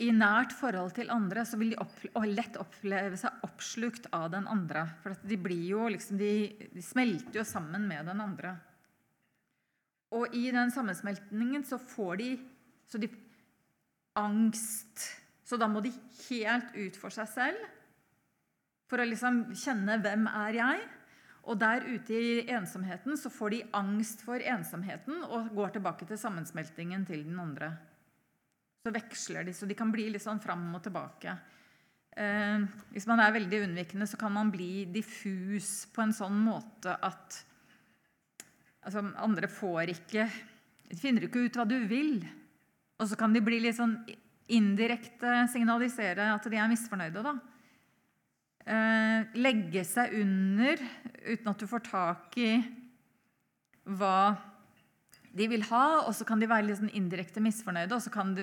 i 0.00 0.08
nært 0.16 0.54
forhold 0.56 0.94
til 0.96 1.12
andre, 1.12 1.44
så 1.44 1.58
vil 1.60 1.74
de 1.74 1.80
opp, 1.82 1.96
lett 2.24 2.56
oppleve 2.60 3.18
seg 3.20 3.42
oppslukt 3.46 4.08
av 4.16 4.30
den 4.32 4.46
andre. 4.48 4.86
For 5.02 5.16
de 5.28 5.36
liksom, 5.36 6.20
de, 6.20 6.32
de 6.72 6.84
smelter 6.84 7.40
jo 7.40 7.44
sammen 7.44 7.86
med 7.88 8.08
den 8.08 8.22
andre. 8.24 8.54
Og 10.16 10.32
i 10.34 10.48
den 10.50 10.72
sammensmeltningen 10.74 11.66
så 11.68 11.78
får 11.78 12.16
de, 12.22 12.30
så 12.88 12.98
de 12.98 13.10
angst. 14.18 15.04
Så 15.44 15.58
da 15.60 15.68
må 15.70 15.82
de 15.84 15.92
helt 16.28 16.72
ut 16.74 16.96
for 16.98 17.14
seg 17.14 17.28
selv 17.30 17.68
for 18.90 18.98
å 18.98 19.06
liksom 19.06 19.52
kjenne 19.54 20.00
'hvem 20.02 20.26
er 20.26 20.56
jeg'? 20.58 20.88
Og 21.50 21.58
der 21.58 21.86
ute 21.86 22.14
i 22.14 22.48
ensomheten 22.52 23.16
så 23.16 23.30
får 23.32 23.50
de 23.50 23.60
angst 23.72 24.22
for 24.22 24.42
ensomheten 24.42 25.22
og 25.24 25.54
går 25.54 25.72
tilbake 25.76 26.06
til 26.06 26.18
sammensmeltingen 26.18 27.06
til 27.06 27.24
den 27.24 27.38
andre. 27.40 27.78
Så 28.80 28.92
veksler 28.94 29.44
de, 29.44 29.54
så 29.54 29.68
de 29.68 29.76
kan 29.76 29.90
bli 29.92 30.06
litt 30.12 30.24
sånn 30.24 30.40
fram 30.40 30.70
og 30.76 30.82
tilbake. 30.84 31.34
Eh, 32.16 32.64
hvis 32.94 33.06
man 33.10 33.20
er 33.22 33.34
veldig 33.36 33.62
unnvikende, 33.66 34.08
så 34.08 34.18
kan 34.20 34.32
man 34.34 34.52
bli 34.52 34.86
diffus 34.92 35.84
på 35.92 36.04
en 36.04 36.16
sånn 36.16 36.38
måte 36.46 36.96
at 36.96 37.42
altså, 38.82 39.04
andre 39.20 39.50
får 39.52 39.92
ikke 39.94 40.24
De 40.90 40.96
finner 40.98 41.22
ikke 41.28 41.44
ut 41.46 41.54
hva 41.54 41.68
du 41.68 41.76
vil. 41.86 42.16
Og 42.98 43.06
så 43.06 43.16
kan 43.16 43.30
de 43.30 43.44
bli 43.44 43.60
litt 43.62 43.76
sånn 43.76 43.94
indirekte 44.50 45.44
signalisere 45.52 46.32
at 46.32 46.48
de 46.50 46.58
er 46.58 46.72
misfornøyde, 46.72 47.22
da 47.22 47.36
eh, 48.66 49.30
legge 49.38 49.84
seg 49.86 50.14
under 50.20 50.80
uten 51.24 51.50
at 51.52 51.60
du 51.60 51.66
får 51.70 51.84
tak 51.86 52.38
i 52.40 52.52
hva 53.90 54.36
de 55.30 55.46
vil 55.46 55.62
ha, 55.68 55.84
og 56.02 56.10
så 56.16 56.24
kan 56.26 56.40
de 56.42 56.48
være 56.50 56.66
litt 56.66 56.80
sånn 56.80 56.90
indirekte 56.98 57.42
misfornøyde. 57.44 57.94
Og, 57.94 58.32
du, 58.34 58.42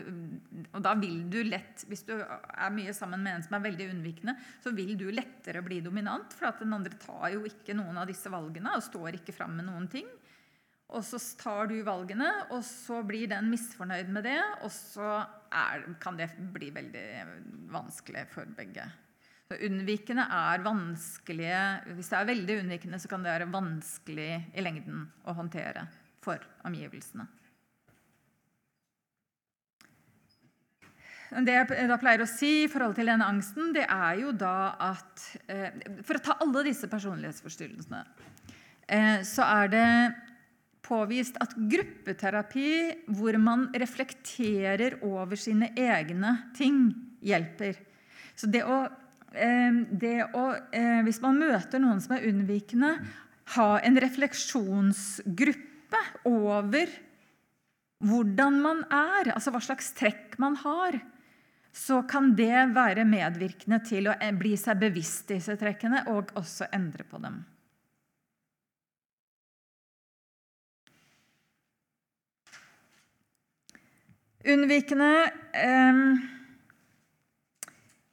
og 0.71 0.83
da 0.85 0.93
vil 0.99 1.17
du 1.31 1.41
lett, 1.43 1.83
hvis 1.89 2.05
du 2.07 2.13
er 2.15 2.71
mye 2.73 2.93
sammen 2.95 3.25
med 3.25 3.35
en 3.35 3.43
som 3.43 3.57
er 3.57 3.65
veldig 3.65 3.89
unnvikende, 3.91 4.37
så 4.63 4.71
vil 4.75 4.93
du 4.99 5.09
lettere 5.11 5.63
bli 5.65 5.81
dominant, 5.83 6.31
for 6.37 6.51
at 6.51 6.63
den 6.63 6.75
andre 6.77 6.95
tar 7.01 7.33
jo 7.35 7.43
ikke 7.49 7.75
noen 7.75 7.99
av 7.99 8.07
disse 8.07 8.31
valgene 8.31 8.77
og 8.77 8.85
står 8.85 9.19
ikke 9.19 9.35
fram 9.35 9.57
med 9.59 9.67
noen 9.67 9.89
ting. 9.91 10.07
Og 10.95 11.03
så 11.03 11.19
tar 11.35 11.67
du 11.67 11.75
valgene, 11.83 12.29
og 12.55 12.63
så 12.63 13.01
blir 13.03 13.27
den 13.33 13.51
misfornøyd 13.51 14.07
med 14.15 14.23
det, 14.29 14.39
og 14.63 14.71
så 14.71 15.19
er, 15.51 15.83
kan 15.99 16.15
det 16.15 16.31
bli 16.55 16.71
veldig 16.71 17.07
vanskelig 17.73 18.23
for 18.31 18.47
begge. 18.55 18.87
Så 19.47 19.59
unnvikende 19.63 20.25
er 20.35 20.59
vanskelige 20.59 21.59
Hvis 21.95 22.09
det 22.11 22.17
er 22.17 22.27
veldig 22.27 22.55
unnvikende, 22.63 22.97
så 22.99 23.11
kan 23.11 23.23
det 23.23 23.31
være 23.31 23.51
vanskelig 23.51 24.31
i 24.55 24.63
lengden 24.63 25.05
å 25.27 25.35
håndtere 25.35 25.85
for 26.27 26.43
omgivelsene. 26.67 27.27
Det 31.43 31.53
jeg 31.57 31.87
da 31.89 31.97
pleier 31.99 32.23
å 32.23 32.29
si 32.29 32.51
i 32.63 32.69
forhold 32.71 32.95
til 32.95 33.09
denne 33.11 33.25
angsten, 33.27 33.73
det 33.75 33.83
er 33.83 34.21
jo 34.21 34.31
da 34.31 34.77
at 34.79 35.25
eh, 35.51 35.73
For 36.07 36.15
å 36.15 36.23
ta 36.23 36.37
alle 36.43 36.63
disse 36.69 36.87
personlighetsforstyrrelsene, 36.87 37.99
eh, 38.87 39.17
så 39.27 39.43
er 39.43 39.73
det 39.73 39.89
påvist 40.87 41.35
at 41.43 41.51
gruppeterapi 41.57 42.69
hvor 43.17 43.35
man 43.43 43.67
reflekterer 43.75 45.01
over 45.03 45.35
sine 45.35 45.73
egne 45.75 46.31
ting, 46.55 46.93
hjelper. 47.19 47.75
Så 48.37 48.47
det 48.47 48.63
å 48.63 48.85
Eh, 49.35 49.73
det 49.91 50.29
å, 50.33 50.43
hvis 51.05 51.19
man 51.23 51.39
møter 51.41 51.81
noen 51.83 51.99
som 52.03 52.15
er 52.15 52.27
unnvikende, 52.29 52.93
ha 53.55 53.69
en 53.85 53.99
refleksjonsgruppe 54.01 55.76
over 56.27 56.91
hvordan 58.03 58.57
man 58.61 58.83
er, 58.93 59.31
altså 59.33 59.53
hva 59.53 59.61
slags 59.63 59.91
trekk 59.97 60.37
man 60.41 60.57
har, 60.61 60.99
så 61.77 62.01
kan 62.09 62.31
det 62.37 62.73
være 62.73 63.05
medvirkende 63.05 63.79
til 63.85 64.09
å 64.09 64.15
bli 64.37 64.55
seg 64.57 64.79
bevisst 64.81 65.29
disse 65.29 65.57
trekkene 65.59 66.05
og 66.13 66.33
også 66.37 66.69
endre 66.73 67.05
på 67.07 67.21
dem. 67.21 67.43
Unnvikende 74.47 75.11
eh, 75.59 76.01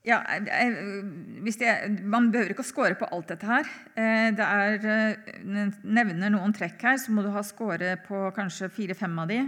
ja, 0.04 0.18
jeg, 0.28 2.00
Man 2.04 2.28
behøver 2.32 2.52
ikke 2.52 2.64
å 2.64 2.68
score 2.68 2.96
på 3.00 3.08
alt 3.08 3.30
dette 3.32 3.49
her. 3.49 3.68
Eh, 3.96 4.30
det 4.37 4.44
er, 4.44 4.75
eh, 4.84 5.76
nevner 5.80 6.32
noen 6.32 6.52
trekk 6.52 6.82
her, 6.84 6.99
så 7.00 7.12
må 7.14 7.25
du 7.25 7.30
ha 7.32 7.42
score 7.42 7.94
på 8.04 8.26
kanskje 8.37 8.68
fire-fem 8.73 9.14
av 9.18 9.30
de 9.32 9.40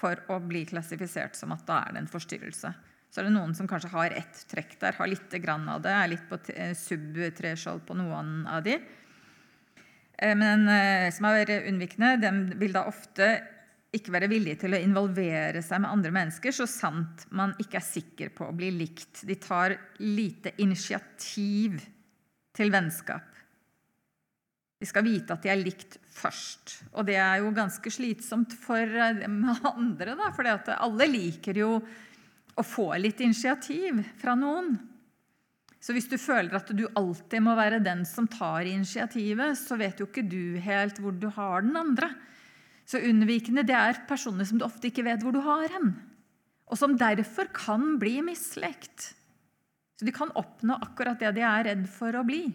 for 0.00 0.16
å 0.32 0.38
bli 0.40 0.64
klassifisert 0.64 1.36
som 1.36 1.52
at 1.52 1.66
da 1.68 1.82
er 1.84 1.92
det 1.92 2.00
en 2.00 2.08
forstyrrelse. 2.08 2.72
Så 3.10 3.20
er 3.20 3.28
det 3.28 3.34
noen 3.34 3.52
som 3.58 3.68
kanskje 3.68 3.92
har 3.92 4.14
ett 4.16 4.40
trekk 4.48 4.78
der, 4.80 4.96
har 4.96 5.10
litt 5.10 5.36
grann 5.42 5.68
av 5.68 5.82
det, 5.84 5.92
er 5.92 6.12
litt 6.14 6.24
på 6.30 6.38
eh, 6.54 6.72
sub-threshold 6.72 7.84
på 7.84 7.98
noen 8.00 8.46
av 8.48 8.64
de. 8.64 8.78
Men 10.20 10.66
som 11.16 11.24
er 11.30 11.48
unnvikende, 11.64 12.18
den 12.20 12.42
vil 12.60 12.74
da 12.74 12.82
ofte 12.84 13.28
ikke 13.96 14.12
være 14.14 14.28
villig 14.30 14.54
til 14.60 14.76
å 14.76 14.80
involvere 14.80 15.62
seg 15.66 15.82
med 15.82 15.90
andre 15.90 16.12
mennesker 16.14 16.54
så 16.54 16.66
sant 16.70 17.24
man 17.34 17.56
ikke 17.58 17.80
er 17.80 17.86
sikker 17.86 18.30
på 18.36 18.46
å 18.46 18.54
bli 18.54 18.70
likt. 18.74 19.24
De 19.26 19.34
tar 19.40 19.74
lite 20.04 20.54
initiativ 20.62 21.80
til 22.54 22.70
vennskap. 22.70 23.26
De 24.80 24.88
skal 24.88 25.04
vite 25.04 25.34
at 25.34 25.42
de 25.44 25.50
er 25.52 25.60
likt 25.60 25.98
først. 26.14 26.78
Og 26.94 27.04
det 27.08 27.18
er 27.20 27.42
jo 27.42 27.50
ganske 27.56 27.92
slitsomt 27.92 28.54
for 28.56 28.80
eh, 28.80 29.26
andre, 29.74 30.14
da, 30.16 30.30
for 30.36 30.48
alle 30.48 31.10
liker 31.10 31.60
jo 31.60 31.74
å 31.80 32.64
få 32.66 32.92
litt 33.00 33.20
initiativ 33.24 34.00
fra 34.20 34.36
noen. 34.38 34.72
Så 35.80 35.94
hvis 35.96 36.08
du 36.10 36.16
føler 36.20 36.54
at 36.58 36.70
du 36.76 36.84
alltid 36.96 37.42
må 37.42 37.54
være 37.56 37.80
den 37.82 38.04
som 38.08 38.26
tar 38.28 38.68
initiativet, 38.68 39.56
så 39.56 39.78
vet 39.80 40.00
jo 40.00 40.08
ikke 40.10 40.26
du 40.28 40.60
helt 40.60 41.00
hvor 41.00 41.16
du 41.16 41.30
har 41.32 41.64
den 41.64 41.76
andre. 41.80 42.10
Så 42.90 42.98
unnvikende 43.06 43.62
det 43.62 43.76
er 43.76 44.00
personer 44.08 44.48
som 44.48 44.58
du 44.58 44.66
ofte 44.66 44.88
ikke 44.90 45.04
vet 45.06 45.22
hvor 45.22 45.34
du 45.34 45.38
har 45.46 45.68
hen, 45.70 45.92
og 46.66 46.78
som 46.78 46.98
derfor 46.98 47.46
kan 47.54 48.00
bli 48.02 48.16
mislikt. 48.26 49.12
Så 50.00 50.08
de 50.08 50.14
kan 50.16 50.32
oppnå 50.34 50.74
akkurat 50.82 51.20
det 51.20 51.36
de 51.36 51.44
er 51.46 51.66
redd 51.68 51.86
for 51.92 52.18
å 52.18 52.24
bli. 52.26 52.48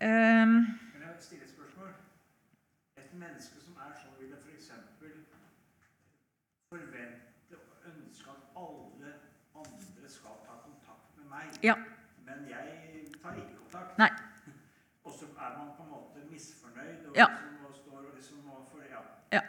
Um, 0.00 0.56
Kan 0.92 1.02
jeg 1.02 1.20
stille 1.20 1.44
et 1.44 1.50
spørsmål? 1.50 1.92
Et 2.96 3.12
menneske 3.14 3.60
som 3.60 3.76
er 3.84 3.92
sånn, 4.00 4.16
vil 4.18 4.32
det 4.32 4.40
f.eks. 4.40 4.70
forvente 6.72 7.60
og 7.60 7.88
ønske 7.92 8.32
at 8.32 8.60
alle 8.64 9.16
andre 9.60 10.08
skal 10.16 10.40
ta 10.48 10.56
kontakt 10.64 11.18
med 11.20 11.28
meg, 11.36 11.58
ja. 11.62 11.76
men 12.26 12.48
jeg 12.48 13.10
tar 13.20 13.36
ikke 13.38 13.60
kontakt. 13.60 13.98
Nei. 14.00 14.14
Og 15.04 15.12
så 15.12 15.24
er 15.38 15.50
man 15.58 15.68
på 15.76 15.82
en 15.82 15.90
måte 15.90 16.18
misfornøyd 16.30 17.03
og 17.03 17.03
Ja. 17.14 17.28
ja. 19.32 19.42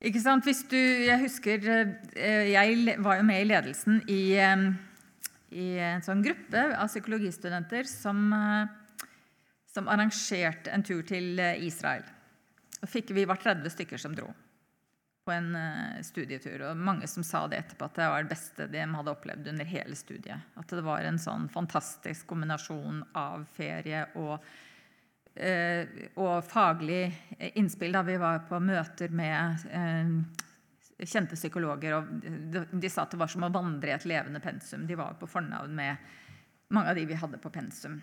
Ikke 0.00 0.22
sant? 0.22 0.46
Hvis 0.48 0.62
du, 0.70 0.78
jeg 0.78 1.18
husker 1.22 1.66
eh, 1.70 2.50
Jeg 2.50 2.96
var 3.04 3.20
jo 3.20 3.26
med 3.28 3.42
i 3.42 3.48
ledelsen 3.48 4.00
i, 4.10 4.22
eh, 4.40 4.66
i 5.54 5.66
en 5.92 6.04
sånn 6.04 6.24
gruppe 6.24 6.64
av 6.74 6.90
psykologistudenter 6.90 7.88
som, 7.88 8.30
eh, 8.34 9.04
som 9.70 9.90
arrangerte 9.92 10.72
en 10.74 10.86
tur 10.86 11.02
til 11.06 11.38
Israel. 11.62 12.06
Fikk, 12.88 13.12
vi 13.14 13.26
var 13.28 13.38
30 13.38 13.70
stykker 13.76 14.00
som 14.00 14.14
dro 14.16 14.30
på 15.20 15.34
en 15.34 15.52
studietur. 16.02 16.62
Og 16.70 16.78
mange 16.80 17.04
som 17.12 17.22
sa 17.22 17.44
det 17.46 17.58
etterpå, 17.60 17.90
at 17.90 17.98
det 18.00 18.06
var 18.08 18.24
det 18.24 18.32
beste 18.32 18.66
de 18.72 18.86
hadde 18.88 19.12
opplevd 19.12 19.50
under 19.52 19.68
hele 19.68 19.98
studiet. 20.00 20.48
At 20.56 20.72
det 20.72 20.80
var 20.82 21.04
en 21.04 21.20
sånn 21.20 21.44
fantastisk 21.52 22.24
kombinasjon 22.32 23.04
av 23.20 23.44
ferie 23.52 24.06
og 24.16 24.40
og 25.30 26.44
faglig 26.44 27.04
innspill 27.54 27.94
da 27.94 28.02
vi 28.04 28.16
var 28.20 28.42
på 28.48 28.58
møter 28.60 29.12
med 29.14 29.62
eh, 29.70 30.10
kjente 31.06 31.38
psykologer. 31.38 31.96
og 31.96 32.70
de, 32.72 32.90
sa 32.90 33.04
at 33.04 33.14
det 33.14 33.20
var 33.20 33.30
som 33.32 33.46
å 33.46 33.52
vandre 33.52 33.92
i 33.92 33.96
et 33.96 34.08
levende 34.08 34.42
pensum. 34.42 34.86
De 34.86 34.98
var 34.98 35.18
på 35.20 35.28
fornavn 35.30 35.74
med 35.76 36.16
mange 36.74 36.92
av 36.92 36.98
de 36.98 37.06
vi 37.08 37.18
hadde 37.18 37.40
på 37.42 37.52
pensum. 37.52 38.00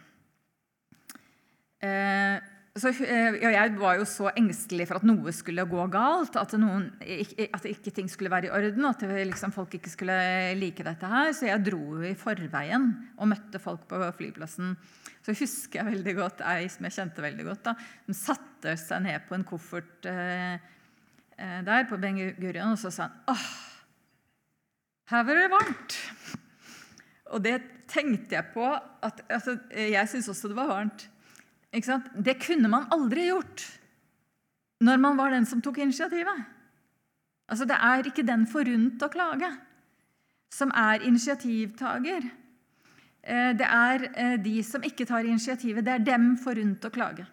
Eh, 1.83 2.37
så, 2.77 2.91
eh, 3.05 3.37
jeg 3.41 3.73
var 3.79 3.97
jo 3.97 4.05
så 4.05 4.31
engstelig 4.37 4.87
for 4.89 4.99
at 4.99 5.05
noe 5.07 5.33
skulle 5.33 5.65
gå 5.69 5.87
galt, 5.93 6.35
at, 6.37 6.53
noen, 6.61 6.91
at 7.01 7.65
ikke 7.69 7.93
ting 7.93 8.09
skulle 8.09 8.33
være 8.33 8.49
i 8.49 8.53
orden, 8.53 8.85
at 8.85 9.01
liksom, 9.01 9.53
folk 9.55 9.77
ikke 9.77 9.93
skulle 9.93 10.17
like 10.59 10.85
dette 10.85 11.09
her. 11.09 11.33
Så 11.33 11.49
jeg 11.49 11.65
dro 11.65 12.01
i 12.05 12.13
forveien 12.17 12.91
og 13.17 13.31
møtte 13.33 13.61
folk 13.61 13.87
på 13.89 14.01
flyplassen. 14.19 14.75
Så 15.27 15.33
husker 15.35 15.81
jeg 15.81 15.89
veldig 15.89 16.13
godt 16.15 16.41
ei 16.47 16.69
som 16.71 16.85
jeg 16.87 16.95
kjente 16.95 17.23
veldig 17.25 17.45
godt. 17.49 17.65
da, 17.65 17.73
Hun 18.07 18.15
satte 18.15 18.77
seg 18.79 19.01
ned 19.03 19.25
på 19.27 19.35
en 19.35 19.43
koffert 19.47 20.07
eh, 20.07 20.53
eh, 21.35 21.57
der 21.67 21.87
på 21.89 21.99
Ben 21.99 22.15
Gurion, 22.39 22.71
og 22.71 22.79
så 22.79 22.93
sa 22.95 23.09
han 23.09 23.33
åh, 23.33 23.49
her 25.11 25.25
var 25.27 25.35
det 25.39 25.49
varmt. 25.51 25.97
Og 27.35 27.43
det 27.43 27.57
tenkte 27.91 28.37
jeg 28.37 28.53
på 28.53 28.63
at 28.71 29.19
altså, 29.27 29.57
Jeg 29.75 30.07
syns 30.07 30.31
også 30.31 30.51
det 30.51 30.55
var 30.55 30.71
varmt. 30.71 31.09
Det 32.23 32.37
kunne 32.39 32.71
man 32.71 32.87
aldri 32.95 33.27
gjort 33.27 33.65
når 34.79 34.99
man 35.01 35.17
var 35.19 35.33
den 35.33 35.45
som 35.45 35.59
tok 35.61 35.81
initiativet. 35.83 36.43
Altså, 37.51 37.65
Det 37.65 37.75
er 37.75 38.07
ikke 38.07 38.23
den 38.23 38.47
forunt 38.47 39.03
å 39.03 39.11
klage 39.11 39.51
som 40.53 40.71
er 40.71 41.03
initiativtaker. 41.03 42.31
Eh, 43.27 43.53
Det 43.59 43.67
er 43.67 44.05
eh, 44.15 44.37
de 44.39 44.61
som 44.63 44.83
ikke 44.83 45.05
tar 45.07 45.27
initiativet. 45.27 45.83
Det 45.83 45.97
er 45.97 46.05
dem 46.05 46.35
forunt 46.39 46.85
å 46.87 46.93
klage. 46.93 47.27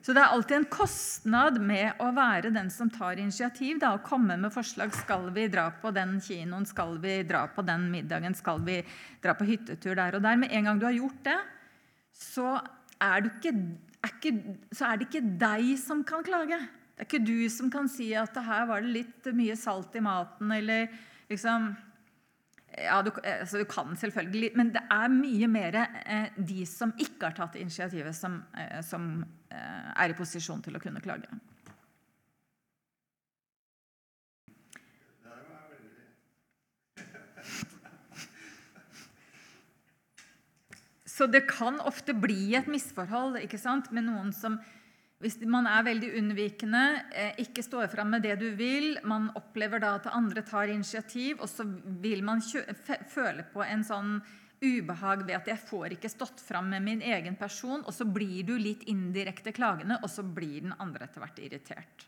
Så 0.00 0.14
det 0.16 0.22
er 0.22 0.32
alltid 0.32 0.56
en 0.56 0.70
kostnad 0.72 1.58
med 1.60 1.98
å 2.00 2.08
være 2.16 2.52
den 2.54 2.70
som 2.72 2.88
tar 2.90 3.18
initiativ. 3.20 3.78
Da, 3.82 3.92
og 3.94 4.06
komme 4.06 4.38
med 4.40 4.54
forslag. 4.54 4.94
Skal 4.96 5.28
vi 5.34 5.44
dra 5.52 5.66
på 5.82 5.92
den 5.92 6.16
kinoen? 6.24 6.64
Skal 6.66 6.96
vi 7.02 7.20
dra 7.28 7.44
på 7.52 7.64
den 7.66 7.90
middagen? 7.92 8.34
Skal 8.34 8.62
vi 8.64 8.80
dra 9.22 9.34
på 9.36 9.48
hyttetur 9.50 9.98
der 9.98 10.16
og 10.16 10.24
der? 10.24 10.40
Med 10.40 10.54
en 10.56 10.70
gang 10.70 10.80
du 10.80 10.86
har 10.88 10.96
gjort 10.96 11.20
det, 11.26 11.36
så 12.16 12.54
er, 13.00 13.28
ikke, 13.28 13.52
er 14.00 14.14
ikke, 14.14 14.34
så 14.72 14.88
er 14.88 14.96
det 14.96 15.10
ikke 15.10 15.26
deg 15.42 15.74
som 15.82 16.02
kan 16.06 16.24
klage. 16.24 16.58
Det 16.94 17.04
er 17.04 17.10
ikke 17.10 17.26
du 17.26 17.48
som 17.52 17.70
kan 17.72 17.88
si 17.88 18.10
at 18.16 18.34
her 18.46 18.66
var 18.70 18.82
det 18.84 18.96
litt 18.96 19.30
mye 19.36 19.56
salt 19.56 19.94
i 19.96 20.04
maten, 20.04 20.50
eller 20.52 20.88
liksom 21.30 21.70
ja, 22.84 23.02
du, 23.02 23.10
altså, 23.24 23.60
du 23.60 23.68
kan 23.68 23.96
selvfølgelig, 23.96 24.50
men 24.56 24.72
det 24.74 24.82
er 24.90 25.12
mye 25.12 25.48
mer 25.50 25.78
eh, 25.84 26.32
de 26.36 26.64
som 26.68 26.94
ikke 26.98 27.28
har 27.28 27.36
tatt 27.36 27.58
initiativet, 27.60 28.16
som, 28.16 28.40
eh, 28.56 28.80
som 28.86 29.12
eh, 29.52 29.90
er 29.94 30.12
i 30.12 30.18
posisjon 30.18 30.62
til 30.64 30.76
å 30.76 30.82
kunne 30.82 31.02
klage. 31.04 31.28
Så 41.20 41.26
det 41.28 41.42
kan 41.50 41.76
ofte 41.84 42.14
bli 42.16 42.54
et 42.56 42.68
misforhold 42.70 43.42
ikke 43.42 43.58
sant? 43.60 43.90
med 43.92 44.06
noen 44.06 44.30
som 44.32 44.56
Hvis 45.20 45.36
man 45.44 45.66
er 45.68 45.84
veldig 45.84 46.14
unnvikende, 46.16 46.82
eh, 47.12 47.34
ikke 47.42 47.62
står 47.62 47.90
fram 47.92 48.08
med 48.14 48.22
det 48.24 48.38
du 48.40 48.46
vil, 48.56 48.94
man 49.04 49.28
opplever 49.36 49.82
da 49.82 49.94
at 49.98 50.08
andre 50.16 50.40
tar 50.42 50.72
initiativ, 50.72 51.42
og 51.44 51.48
så 51.48 51.66
vil 52.00 52.22
man 52.24 52.40
føle 52.40 53.44
på 53.52 53.60
en 53.66 53.84
sånn 53.84 54.14
ubehag 54.60 55.26
ved 55.26 55.36
at 55.36 55.50
jeg 55.52 55.60
får 55.60 55.96
ikke 55.96 56.12
stått 56.12 56.40
fram 56.40 56.70
med 56.72 56.84
min 56.84 57.02
egen 57.04 57.36
person, 57.36 57.84
og 57.84 57.92
så 57.92 58.06
blir 58.08 58.48
du 58.48 58.54
litt 58.56 58.86
indirekte 58.88 59.52
klagende, 59.52 60.00
og 60.00 60.08
så 60.08 60.24
blir 60.24 60.64
den 60.64 60.72
andre 60.80 61.04
etter 61.04 61.20
hvert 61.20 61.42
irritert. 61.44 62.06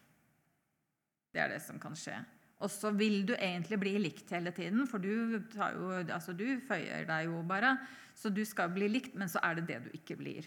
Det 1.32 1.40
er 1.40 1.52
det 1.52 1.60
som 1.64 1.80
kan 1.80 1.96
skje. 1.96 2.16
Og 2.62 2.70
så 2.70 2.92
vil 2.94 3.26
du 3.26 3.34
egentlig 3.34 3.78
bli 3.82 3.94
likt 3.98 4.32
hele 4.32 4.52
tiden, 4.56 4.86
for 4.88 5.02
du, 5.02 5.36
jo, 5.36 5.92
altså 6.00 6.32
du 6.36 6.46
føyer 6.64 7.04
deg 7.08 7.28
jo 7.28 7.44
bare. 7.44 7.76
Så 8.14 8.30
du 8.32 8.44
skal 8.46 8.72
bli 8.72 8.88
likt, 8.92 9.16
men 9.18 9.28
så 9.28 9.40
er 9.42 9.58
det 9.58 9.68
det 9.68 9.80
du 9.84 9.94
ikke 9.96 10.16
blir. 10.20 10.46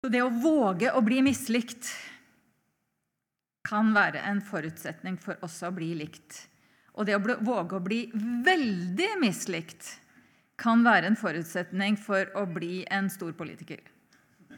Så 0.00 0.10
det 0.14 0.22
å 0.22 0.30
våge 0.30 0.92
å 0.94 1.02
bli 1.02 1.22
mislikt 1.26 1.90
kan 3.68 3.90
være 3.96 4.22
en 4.30 4.40
forutsetning 4.44 5.18
for 5.20 5.40
også 5.44 5.68
å 5.68 5.74
bli 5.74 5.90
likt. 5.98 6.44
Og 6.94 7.06
det 7.06 7.16
å 7.18 7.22
våge 7.22 7.78
å 7.78 7.82
bli 7.82 8.04
veldig 8.14 9.10
mislikt 9.22 9.98
kan 10.58 10.82
være 10.86 11.10
en 11.10 11.18
forutsetning 11.18 11.98
for 12.00 12.30
å 12.38 12.44
bli 12.50 12.82
en 12.90 13.10
stor 13.10 13.34
politiker. 13.38 13.82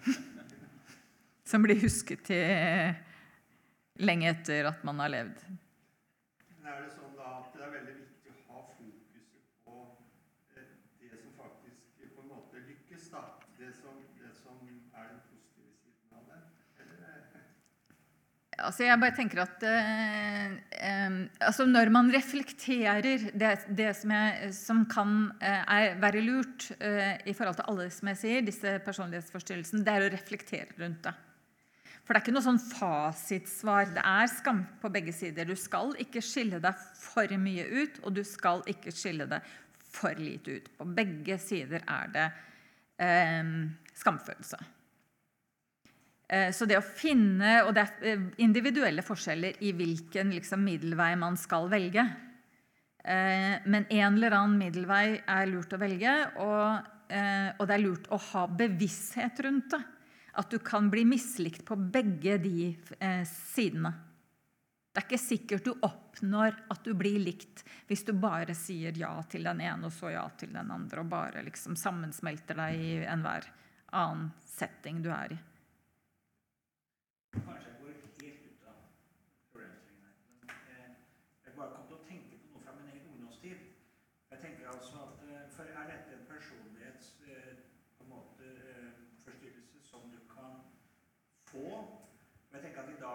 Som 1.50 1.64
blir 1.64 1.80
husket 1.82 2.22
til 2.28 2.94
lenge 4.00 4.30
etter 4.30 4.68
at 4.70 4.84
man 4.86 5.02
har 5.02 5.12
levd. 5.12 5.42
Men 6.56 6.70
er 6.72 6.84
det 6.84 6.94
sånn 6.94 7.16
da 7.18 7.34
at 7.40 7.56
det 7.56 7.64
er 7.66 7.74
veldig 7.74 7.96
viktig 7.98 8.32
å 8.32 8.54
ha 8.54 8.62
fokuset 8.68 9.26
på 9.66 9.76
eh, 10.56 10.70
det 11.02 11.20
som 11.20 11.34
faktisk 11.36 12.06
på 12.14 12.24
en 12.24 12.30
måte 12.30 12.64
lykkes, 12.64 13.10
da? 13.12 13.26
Det 13.58 13.74
som, 13.76 13.98
det 14.30 14.38
som 14.38 14.58
er 14.94 15.06
den 15.08 15.20
positive 15.26 15.70
siden 15.74 16.18
av 16.18 16.26
det? 16.30 16.40
Eh, 16.78 17.38
Altså 18.60 18.84
jeg 18.84 19.00
bare 19.00 19.16
tenker 19.16 19.40
at 19.42 19.64
eh, 19.66 20.52
eh, 20.76 21.16
altså 21.40 21.64
Når 21.66 21.90
man 21.94 22.12
reflekterer 22.12 23.30
det, 23.32 23.54
det 23.68 23.88
som, 23.96 24.12
jeg, 24.12 24.52
som 24.54 24.84
kan 24.90 25.16
eh, 25.40 25.96
være 26.02 26.22
lurt 26.26 26.68
eh, 26.78 27.16
i 27.24 27.34
forhold 27.34 27.58
til 27.58 27.70
alle 27.72 27.88
som 27.94 28.12
jeg 28.12 28.20
sier, 28.20 28.46
disse 28.46 28.76
personlighetsforstyrrelsene, 28.84 29.82
det 29.86 29.94
er 29.94 30.06
å 30.06 30.12
reflektere 30.12 30.78
rundt 30.78 31.02
det. 31.08 31.14
For 32.04 32.12
det 32.12 32.20
er 32.20 32.24
ikke 32.26 32.34
noe 32.34 32.42
sånn 32.42 32.62
fasitsvar. 32.72 33.90
Det 33.94 34.02
er 34.02 34.30
skam 34.32 34.64
på 34.82 34.90
begge 34.92 35.12
sider. 35.14 35.46
Du 35.46 35.54
skal 35.54 35.92
ikke 36.02 36.22
skille 36.24 36.58
deg 36.62 36.86
for 36.98 37.36
mye 37.38 37.66
ut, 37.70 38.00
og 38.02 38.16
du 38.18 38.24
skal 38.26 38.64
ikke 38.70 38.92
skille 38.94 39.28
deg 39.30 39.46
for 39.90 40.18
lite 40.18 40.58
ut. 40.58 40.70
På 40.78 40.88
begge 40.90 41.38
sider 41.38 41.84
er 41.86 42.14
det 42.14 42.28
skamfølelse. 43.96 44.58
Eh, 46.30 46.50
Så 46.54 46.66
det 46.66 46.78
å 46.78 46.84
finne 46.84 47.60
Og 47.66 47.74
det 47.74 47.84
er 47.84 48.08
eh, 48.12 48.26
individuelle 48.44 49.02
forskjeller 49.02 49.58
i 49.66 49.72
hvilken 49.76 50.34
liksom, 50.36 50.62
middelvei 50.64 51.14
man 51.18 51.38
skal 51.40 51.68
velge. 51.72 52.04
Eh, 53.02 53.56
Men 53.66 53.86
en 53.88 54.14
eller 54.14 54.36
annen 54.38 54.58
middelvei 54.60 55.20
er 55.26 55.50
lurt 55.50 55.74
å 55.74 55.80
velge, 55.80 56.14
og, 56.38 56.90
og 57.10 57.64
det 57.66 57.74
er 57.74 57.82
lurt 57.82 58.06
å 58.14 58.18
ha 58.30 58.44
bevissthet 58.46 59.40
rundt 59.42 59.72
det. 59.74 59.80
At 60.38 60.52
du 60.52 60.60
kan 60.62 60.86
bli 60.92 61.02
mislikt 61.08 61.64
på 61.66 61.74
begge 61.74 62.36
de 62.38 62.68
sidene. 63.26 63.90
Det 64.90 64.98
er 64.98 65.06
ikke 65.06 65.22
sikkert 65.22 65.66
du 65.68 65.70
oppnår 65.86 66.56
at 66.74 66.80
du 66.82 66.96
blir 66.98 67.20
likt 67.22 67.62
hvis 67.86 68.02
du 68.08 68.10
bare 68.18 68.56
sier 68.58 68.96
ja 68.98 69.12
til 69.30 69.46
den 69.46 69.62
ene 69.62 69.86
og 69.86 69.94
så 69.94 70.10
ja 70.10 70.24
til 70.34 70.50
den 70.50 70.72
andre, 70.74 71.04
og 71.04 71.12
bare 71.12 71.44
liksom 71.46 71.76
sammensmelter 71.78 72.58
deg 72.58 72.82
i 72.82 72.90
enhver 73.06 73.46
annen 73.94 74.32
setting 74.42 74.98
du 75.04 75.12
er 75.14 75.36
i. 75.36 75.38
Kanskje 77.36 77.70
jeg 77.70 77.78
går 77.78 77.94
helt 78.18 78.42
ut 78.50 78.66
av 78.66 78.82
problemstillingen 79.54 80.10
her. 80.10 80.18
Men 80.50 80.74
eh, 80.74 80.90
jeg 81.46 81.54
bare 81.54 81.70
kom 81.76 81.86
til 81.86 81.98
å 82.00 82.02
tenke 82.10 82.42
på 82.42 82.50
noe 82.50 82.66
fra 82.66 82.74
min 82.80 82.90
egen 82.90 83.06
ungdomstid. 83.14 83.64
Jeg 84.34 84.42
tenker 84.42 84.74
altså 84.74 85.06
at 85.06 85.26
eh, 85.28 85.46
For 85.54 85.70
er 85.70 85.90
dette 85.94 86.18
en 86.18 86.26
personlighets 86.34 87.14
eh, 87.30 87.62
på 87.94 88.08
en 88.08 88.14
måte 88.16 88.54
eh, 88.74 88.90
forstyrrelse 89.22 89.86
som 89.86 90.10
du 90.10 90.18
kan 90.34 90.64
få? 91.46 91.68
Og 91.78 91.98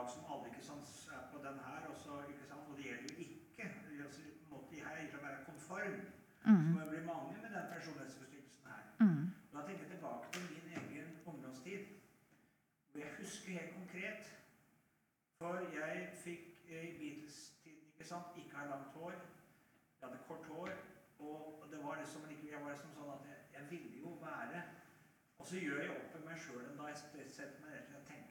jeg 0.06 0.12
dag 0.12 0.14
som 0.14 0.26
alle 0.34 0.48
ikke 0.52 0.66
sant, 0.70 0.88
er 1.18 1.24
på 1.34 1.38
den 1.48 1.58
her, 1.68 1.82
og, 1.90 1.98
så, 2.04 2.12
ikke 2.32 2.46
sant, 2.52 2.66
og 2.70 2.78
det 2.78 2.84
gjelder 2.88 3.08
jo 3.10 3.16
ikke 3.26 3.66
altså, 4.06 4.22
måtte 4.52 4.76
gjelder 4.76 5.12
det 5.14 5.22
være 5.28 5.46
konform. 5.50 6.00
Så 6.46 6.52
må 6.74 6.80
det 6.80 6.90
bli 6.90 7.06
mange 7.14 7.32
med 7.42 7.50
den 7.56 7.66
personlighetsforstyrrelsen 7.74 8.66
her. 8.72 8.84
Mm. 9.00 9.24
Da 9.54 9.60
tenker 9.68 9.84
jeg 9.84 9.92
tilbake 9.94 10.26
til 10.34 10.44
min 10.54 10.68
egen 10.78 11.08
ungdomstid. 11.26 11.82
Hvor 12.92 13.00
jeg 13.02 13.12
husker 13.20 13.52
helt 13.52 13.74
konkret 13.80 14.24
For 15.40 15.54
jeg 15.80 16.10
fikk 16.26 16.46
eh, 16.70 16.86
i 16.90 16.98
Beatles-tiden 17.00 17.82
ikke 17.90 18.08
sant, 18.12 18.38
ikke 18.38 18.56
ha 18.58 18.66
langt 18.66 18.94
hår. 18.94 19.12
Jeg 20.02 20.08
hadde 20.08 20.20
kort 20.28 20.46
hår. 20.52 20.72
Og 21.20 21.68
det 21.72 21.80
var 21.84 21.98
liksom, 22.02 22.22
jeg 22.52 22.62
var 22.64 22.72
liksom 22.72 22.94
sånn 23.00 23.12
at 23.18 23.26
jeg, 23.32 23.40
jeg 23.58 23.64
ville 23.72 23.98
jo 24.04 24.14
være 24.22 24.62
Og 25.40 25.48
så 25.50 25.60
gjør 25.60 25.82
jeg 25.82 25.98
opp 25.98 26.14
med 26.16 26.30
meg 26.30 26.40
sjøl 26.46 26.64
en 26.70 26.80
dag 26.80 26.94
jeg 26.94 27.32
setter 27.40 27.60
meg 27.64 27.74
ned 27.74 27.98
og 28.00 28.08
tenker 28.08 28.25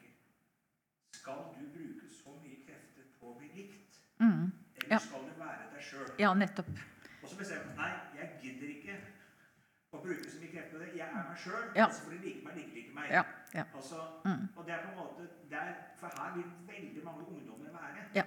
Skal 1.24 1.38
du 1.56 1.64
bruke 1.72 2.08
så 2.12 2.34
mye 2.36 2.58
krefter 2.66 3.04
på 3.16 3.30
å 3.30 3.38
bli 3.38 3.46
likt? 3.56 3.94
Mm. 4.20 4.50
Eller 4.76 4.90
Ja. 4.92 4.98
skal 5.00 5.22
du 5.24 5.30
være 5.40 5.70
deg 5.72 5.82
sjøl? 5.86 6.08
Ja, 6.20 6.32
nettopp. 6.36 6.68
Og 7.22 7.28
så 7.30 7.36
bestemmer 7.38 7.70
jeg 7.72 7.76
nei, 7.78 7.92
jeg 8.18 8.28
gidder 8.42 8.72
ikke 8.74 8.96
å 9.94 10.02
bruke 10.02 10.28
så 10.28 10.36
mye 10.42 10.50
krefter 10.52 10.74
på 10.74 10.82
det. 10.82 10.90
Jeg 10.98 11.08
er 11.08 11.14
meg 11.14 11.38
sjøl. 11.40 11.62
Ja. 11.78 11.86
Og 11.86 11.94
så 11.96 12.04
får 12.04 12.10
de 12.12 12.18
like 12.26 12.44
meg, 12.44 12.56
like 12.60 12.74
like 12.76 12.92
meg. 12.98 13.08
Ja, 13.10 13.22
ja. 13.54 13.64
Altså, 13.72 14.02
Mm. 14.24 14.48
Og 14.56 14.66
det 14.66 14.74
er 14.74 14.82
på 14.84 14.90
en 14.92 14.98
måte 15.00 15.28
der, 15.48 15.72
For 15.96 16.08
her 16.20 16.34
vil 16.36 16.44
veldig 16.68 17.04
mange 17.04 17.24
ungdommer 17.32 17.72
være. 17.72 18.04
Ja. 18.14 18.24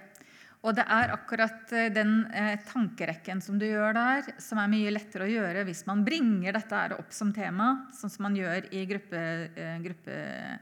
Og 0.64 0.74
det 0.74 0.84
er 0.88 1.12
akkurat 1.14 1.72
eh, 1.72 1.88
den 1.94 2.26
eh, 2.34 2.58
tankerekken 2.66 3.40
som 3.40 3.58
du 3.60 3.66
gjør 3.66 3.94
der, 3.94 4.32
som 4.42 4.58
er 4.58 4.66
mye 4.66 4.90
lettere 4.90 5.22
å 5.22 5.30
gjøre 5.30 5.64
hvis 5.64 5.86
man 5.86 6.02
bringer 6.04 6.52
dette 6.52 6.98
opp 6.98 7.12
som 7.14 7.32
tema, 7.32 7.86
sånn 7.94 8.10
som 8.10 8.24
man 8.24 8.34
gjør 8.34 8.66
i 8.74 8.84
gruppe, 8.90 9.22
eh, 9.54 10.58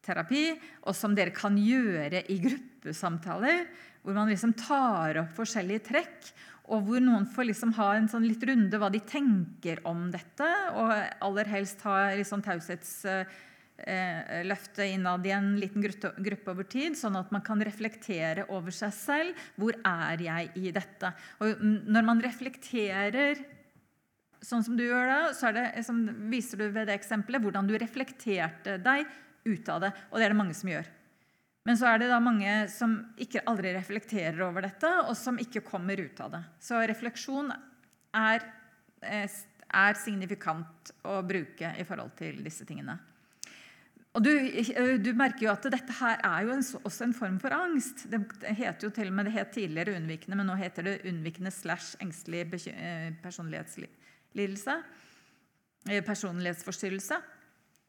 gruppeterapi, 0.00 0.58
og 0.86 0.96
som 0.96 1.14
dere 1.14 1.30
kan 1.30 1.56
gjøre 1.56 2.24
i 2.30 2.38
gruppesamtaler, 2.40 3.66
hvor 4.02 4.14
man 4.14 4.28
liksom 4.30 4.54
tar 4.54 5.18
opp 5.20 5.34
forskjellige 5.36 5.80
trekk, 5.90 6.32
og 6.70 6.86
hvor 6.86 7.00
noen 7.02 7.26
får 7.26 7.44
liksom 7.50 7.72
ha 7.76 7.96
en 7.96 8.08
sånn 8.08 8.26
litt 8.26 8.42
runde 8.46 8.78
hva 8.78 8.90
de 8.90 9.00
tenker 9.00 9.80
om 9.84 10.10
dette, 10.10 10.48
og 10.74 10.92
aller 11.20 11.44
helst 11.50 11.82
ha 11.84 12.14
liksom 12.14 12.42
taushetsløftet 12.46 14.78
eh, 14.78 14.94
innad 14.94 15.26
i 15.26 15.30
en 15.34 15.56
liten 15.58 15.82
gruppe, 15.82 16.50
over 16.50 16.64
tid, 16.64 16.96
sånn 16.96 17.16
at 17.18 17.32
man 17.34 17.42
kan 17.42 17.60
reflektere 17.60 18.46
over 18.48 18.70
seg 18.70 18.92
selv. 18.94 19.34
Hvor 19.58 19.74
er 19.82 20.22
jeg 20.22 20.50
i 20.56 20.70
dette? 20.72 21.12
Og 21.42 21.58
når 21.60 22.02
man 22.06 22.22
reflekterer 22.22 23.34
sånn 24.40 24.64
som 24.64 24.76
du 24.78 24.86
gjør 24.86 25.06
da, 25.10 25.34
så 25.36 25.50
det, 25.52 25.84
som 25.84 26.06
viser 26.30 26.56
du 26.56 26.70
ved 26.70 26.86
det 26.88 26.94
eksempelet 26.96 27.42
hvordan 27.44 27.66
du 27.68 27.74
reflekterte 27.76 28.78
deg 28.80 29.04
ut 29.50 29.68
av 29.72 29.84
det. 29.84 29.92
Og 30.10 30.18
det 30.18 30.26
er 30.26 30.34
det 30.34 30.40
mange 30.40 30.56
som 30.56 30.70
gjør. 30.70 30.88
Men 31.68 31.76
så 31.76 31.90
er 31.90 32.00
det 32.00 32.08
da 32.08 32.20
mange 32.24 32.54
som 32.72 32.96
ikke 33.20 33.44
aldri 33.50 33.74
reflekterer 33.76 34.40
over 34.46 34.64
dette, 34.64 34.90
og 35.04 35.12
som 35.18 35.38
ikke 35.40 35.64
kommer 35.66 36.00
ut 36.00 36.22
av 36.24 36.32
det. 36.32 36.40
Så 36.62 36.80
refleksjon 36.88 37.52
er, 38.16 38.46
eh, 39.02 39.28
er 39.68 39.94
signifikant 39.94 40.92
å 41.04 41.20
bruke 41.22 41.74
i 41.76 41.84
forhold 41.84 42.16
til 42.16 42.42
disse 42.42 42.64
tingene. 42.64 42.98
Og 44.18 44.24
du, 44.24 44.30
eh, 44.32 44.96
du 44.98 45.12
merker 45.14 45.46
jo 45.46 45.52
at 45.52 45.68
dette 45.70 45.94
her 46.00 46.18
er 46.24 46.46
jo 46.46 46.54
en, 46.56 46.64
også 46.82 47.04
en 47.04 47.14
form 47.14 47.38
for 47.38 47.54
angst. 47.54 48.08
Det 48.10 48.18
heter 48.42 48.88
jo 48.88 48.90
til 48.90 49.06
og 49.06 49.12
med, 49.14 49.28
det 49.28 49.36
het 49.36 49.52
tidligere 49.54 49.94
unnvikende, 50.00 50.36
men 50.40 50.48
nå 50.50 50.56
heter 50.58 50.82
det 50.82 51.04
unnvikende 51.06 51.52
slash 51.52 51.94
engstelig 52.00 52.48
eh, 52.72 53.12
personlighetslidelse. 53.22 54.80
Personlighetsforstyrrelse. 55.86 57.20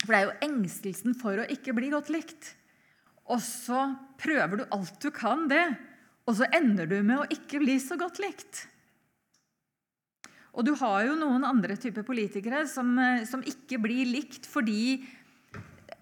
For 0.02 0.14
det 0.14 0.20
er 0.20 0.28
jo 0.28 0.50
engstelsen 0.50 1.16
for 1.18 1.42
å 1.42 1.48
ikke 1.54 1.76
bli 1.78 1.92
godt 1.94 2.10
likt. 2.14 2.56
Og 3.30 3.40
så 3.44 3.86
prøver 4.22 4.62
du 4.62 4.68
alt 4.74 4.98
du 5.04 5.12
kan 5.14 5.48
det, 5.52 5.64
og 6.28 6.38
så 6.38 6.50
ender 6.54 6.90
du 6.90 7.00
med 7.06 7.22
å 7.22 7.30
ikke 7.34 7.62
bli 7.62 7.78
så 7.82 7.98
godt 8.00 8.20
likt. 8.22 8.66
Og 10.52 10.68
du 10.68 10.74
har 10.82 11.06
jo 11.08 11.16
noen 11.16 11.46
andre 11.48 11.78
typer 11.80 12.04
politikere 12.04 12.66
som, 12.68 12.92
eh, 13.00 13.24
som 13.28 13.44
ikke 13.48 13.80
blir 13.80 14.10
likt 14.10 14.50
fordi 14.50 15.00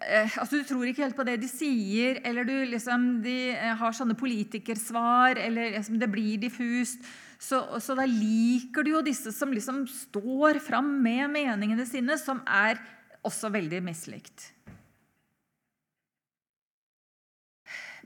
eh, 0.02 0.38
altså 0.42 0.58
Du 0.58 0.66
tror 0.66 0.90
ikke 0.90 1.04
helt 1.06 1.18
på 1.18 1.26
det 1.28 1.38
de 1.44 1.50
sier, 1.52 2.22
eller 2.26 2.48
du 2.48 2.56
liksom, 2.72 3.22
de 3.22 3.54
eh, 3.54 3.76
har 3.78 3.94
sånne 3.94 4.18
politikersvar, 4.18 5.38
eller 5.38 5.76
liksom, 5.78 6.00
det 6.02 6.10
blir 6.10 6.42
diffust. 6.42 7.04
Så, 7.40 7.62
så 7.80 7.96
da 7.96 8.08
liker 8.10 8.84
du 8.84 8.96
jo 8.96 9.04
disse 9.06 9.32
som 9.36 9.54
liksom 9.54 9.86
står 9.88 10.60
fram 10.64 10.98
med 11.04 11.30
meningene 11.36 11.86
sine, 11.88 12.18
som 12.20 12.42
er 12.44 12.82
også 13.28 13.52
veldig 13.54 13.82
mislikt. 13.84 14.52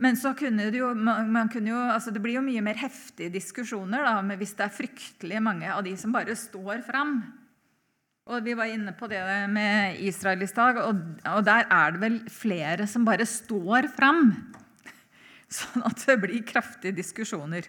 Men 0.01 0.17
så 0.17 0.33
kunne 0.37 0.71
det 0.73 0.79
jo, 0.79 0.89
man, 0.97 1.49
kunne 1.53 1.69
jo, 1.69 1.77
altså 1.93 2.11
det 2.13 2.21
blir 2.23 2.39
jo 2.39 2.45
mye 2.45 2.63
mer 2.65 2.79
heftige 2.81 3.33
diskusjoner 3.35 4.05
da, 4.07 4.35
hvis 4.39 4.55
det 4.57 4.65
er 4.65 4.73
fryktelig 4.73 5.41
mange 5.45 5.69
av 5.69 5.83
de 5.85 5.93
som 5.99 6.13
bare 6.15 6.35
står 6.37 6.81
fram. 6.87 7.19
Og 8.23 8.43
Vi 8.45 8.55
var 8.55 8.71
inne 8.71 8.93
på 8.95 9.07
det 9.11 9.19
med 9.51 9.99
Israel 10.01 10.41
i 10.45 10.47
stad, 10.47 10.79
og, 10.79 10.99
og 11.27 11.45
der 11.45 11.67
er 11.67 11.93
det 11.93 12.01
vel 12.01 12.19
flere 12.31 12.87
som 12.87 13.05
bare 13.05 13.27
står 13.27 13.89
fram. 13.93 14.29
Sånn 15.59 15.85
at 15.85 16.05
det 16.07 16.17
blir 16.23 16.45
kraftige 16.47 16.95
diskusjoner. 16.97 17.67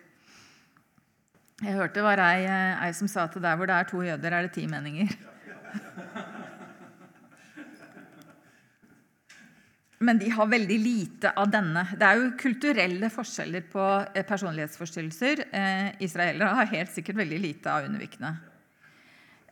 Jeg 1.61 1.76
hørte 1.76 1.98
det 1.98 2.07
var 2.07 2.22
ei, 2.22 2.46
ei 2.87 2.92
som 2.96 3.11
sa 3.11 3.28
at 3.28 3.37
der 3.37 3.59
hvor 3.59 3.68
det 3.68 3.76
er 3.76 3.90
to 3.90 4.00
jøder, 4.02 4.33
er 4.33 4.46
det 4.46 4.54
ti 4.57 4.64
meninger. 4.70 5.12
Men 10.05 10.19
de 10.19 10.29
har 10.31 10.47
veldig 10.47 10.79
lite 10.79 11.31
av 11.31 11.49
denne. 11.51 11.87
Det 11.97 12.05
er 12.05 12.19
jo 12.21 12.33
kulturelle 12.40 13.09
forskjeller 13.12 13.64
på 13.73 13.85
eh, 14.12 14.25
personlighetsforstyrrelser. 14.29 15.45
Eh, 15.49 15.87
israelere 16.05 16.59
har 16.59 16.73
helt 16.75 16.93
sikkert 16.93 17.23
veldig 17.23 17.38
lite 17.40 17.73
av 17.73 17.87
undervikende. 17.88 18.35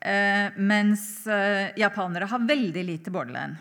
Eh, 0.02 0.58
mens 0.58 1.04
japanere 1.78 2.28
har 2.28 2.44
veldig 2.48 2.84
lite 2.84 3.14
borderline. 3.14 3.56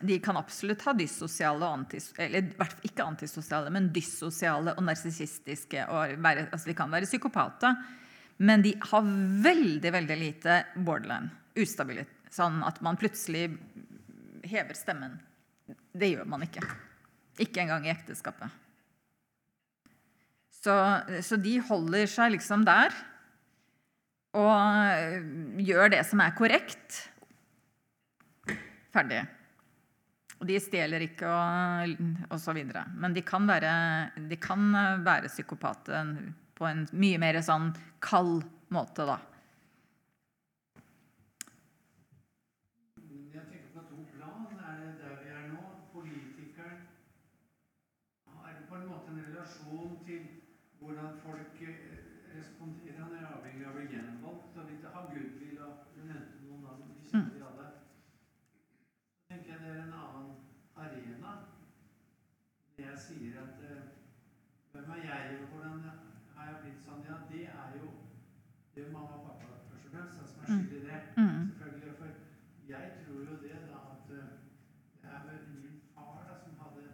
De 0.00 0.18
kan 0.20 0.36
absolutt 0.36 0.84
ha 0.84 0.92
dyssosiale 0.96 1.64
og 1.64 1.78
antis, 1.80 2.10
eller 2.20 2.50
ikke 2.84 3.04
antisosiale, 3.04 3.70
men 3.72 3.88
dyssosiale 3.92 4.74
og 4.76 4.84
narsissistiske. 4.84 5.86
Altså 5.88 6.68
de 6.68 6.76
kan 6.76 6.92
være 6.92 7.08
psykopater, 7.08 7.78
men 8.44 8.64
de 8.64 8.74
har 8.92 9.08
veldig 9.48 9.92
veldig 9.92 10.18
lite 10.20 10.58
borderline. 10.76 11.32
Ustabilitet. 11.56 12.12
Sånn 12.32 12.60
at 12.68 12.82
man 12.84 13.00
plutselig 13.00 13.48
hever 14.44 14.76
stemmen. 14.76 15.16
Det 15.96 16.12
gjør 16.12 16.28
man 16.28 16.44
ikke. 16.46 16.62
Ikke 17.42 17.64
engang 17.64 17.86
i 17.86 17.92
ekteskapet. 17.92 18.52
Så, 20.56 20.74
så 21.22 21.38
de 21.38 21.58
holder 21.62 22.08
seg 22.10 22.32
liksom 22.34 22.64
der 22.66 22.94
og 24.36 25.60
gjør 25.64 25.92
det 25.94 26.02
som 26.08 26.20
er 26.24 26.34
korrekt. 26.36 26.98
Ferdig. 28.92 29.22
Og 30.36 30.48
de 30.50 30.58
stjeler 30.60 31.06
ikke 31.06 31.28
og 32.28 32.36
så 32.40 32.52
videre 32.52 32.82
Men 33.00 33.14
de 33.16 33.22
kan, 33.24 33.46
være, 33.48 33.70
de 34.28 34.36
kan 34.36 34.66
være 35.04 35.30
psykopater 35.32 36.10
på 36.56 36.66
en 36.68 36.84
mye 36.96 37.20
mer 37.20 37.38
sånn 37.44 37.70
kald 38.04 38.44
måte, 38.72 39.04
da. 39.08 39.16
Jeg 43.32 43.44
tenker 43.50 43.72
på 43.74 43.84
to 43.90 44.04
plan. 44.14 44.46
Er 44.56 44.78
det 44.80 44.92
der 45.02 45.18
vi 45.20 45.32
er? 45.32 45.45
Politikeren 45.96 46.80
har 48.26 48.56
på 48.68 48.74
en 48.76 48.88
måte 48.88 49.08
en 49.12 49.22
relasjon 49.26 49.94
til 50.06 50.26
hvordan 50.80 51.18
folk 51.22 51.62
eh, 51.62 51.84
responderer. 52.36 52.98
Han 53.02 53.14
er 53.16 53.26
avhengig 53.30 53.64
av 53.64 53.72
å 53.72 53.78
bli 53.78 53.86
gjenvalgt 53.94 54.58
og 54.60 54.68
litt 54.70 54.84
ha 54.92 55.04
goodwill 55.08 55.62
og 55.64 55.86
Du 55.94 56.02
nevnte 56.04 56.42
noen 56.42 56.66
av 56.68 56.82
dem. 56.82 56.90
Vi 57.00 57.08
kjenner 57.12 57.32
de 57.38 57.44
alle. 57.48 57.68
Så 59.16 59.30
tenker 59.30 59.52
jeg 59.54 59.62
det 59.62 59.70
er 59.72 59.82
en 59.86 59.94
annen 60.02 60.34
arena. 60.84 61.32
Det 62.76 62.84
jeg 62.90 63.02
sier 63.06 63.40
at 63.46 63.64
eh, 63.70 63.86
Hvem 64.76 64.90
er 64.92 65.04
jeg, 65.08 65.38
og 65.40 65.54
hvordan 65.54 65.78
har 66.36 66.48
jeg 66.50 66.58
blitt 66.66 66.82
sånn? 66.84 67.06
Ja, 67.08 67.22
det 67.30 67.46
er 67.48 67.78
jo 67.80 67.86
det 68.74 68.82
er 68.82 68.88
jo 68.90 68.92
mamma 68.92 69.16
og 69.16 69.30
pappa 69.30 69.54
først 69.70 69.86
og 69.88 69.94
fremst 69.94 70.18
da, 70.20 70.26
som 70.28 70.42
er 70.42 70.50
skyld 70.50 70.74
i 70.76 70.88
det. 70.90 70.98
Mm. 71.16 71.46
Selvfølgelig. 71.48 71.94
For 72.02 72.10
jeg 72.68 72.90
tror 73.06 73.22
jo 73.30 73.38
det, 73.46 73.54
da, 73.70 73.78
at 73.94 74.12
eh, 74.18 74.34
det 75.00 75.14
er 75.16 75.24
vel 75.30 75.40
min 75.54 75.78
far 75.94 76.26
da, 76.28 76.36
som 76.42 76.58
hadde 76.60 76.84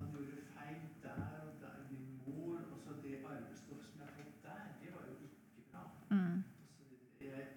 Han 0.00 0.12
gjorde 0.12 0.44
feil 0.52 0.82
der 1.06 1.24
og 1.46 1.56
der. 1.62 1.80
Min 1.88 2.04
mor 2.26 2.60
og 2.60 2.76
så 2.84 2.98
det 3.06 3.16
arvestoffet 3.30 3.88
som 3.94 4.04
jeg 4.04 4.12
fikk 4.18 4.36
der, 4.44 4.60
det 4.82 4.92
var 4.98 5.08
jo 5.08 5.16
ikke 5.30 5.64
bra. 5.72 5.86
Mm. 6.12 6.38
Så 6.76 6.84
det- 6.92 7.26
jeg 7.30 7.48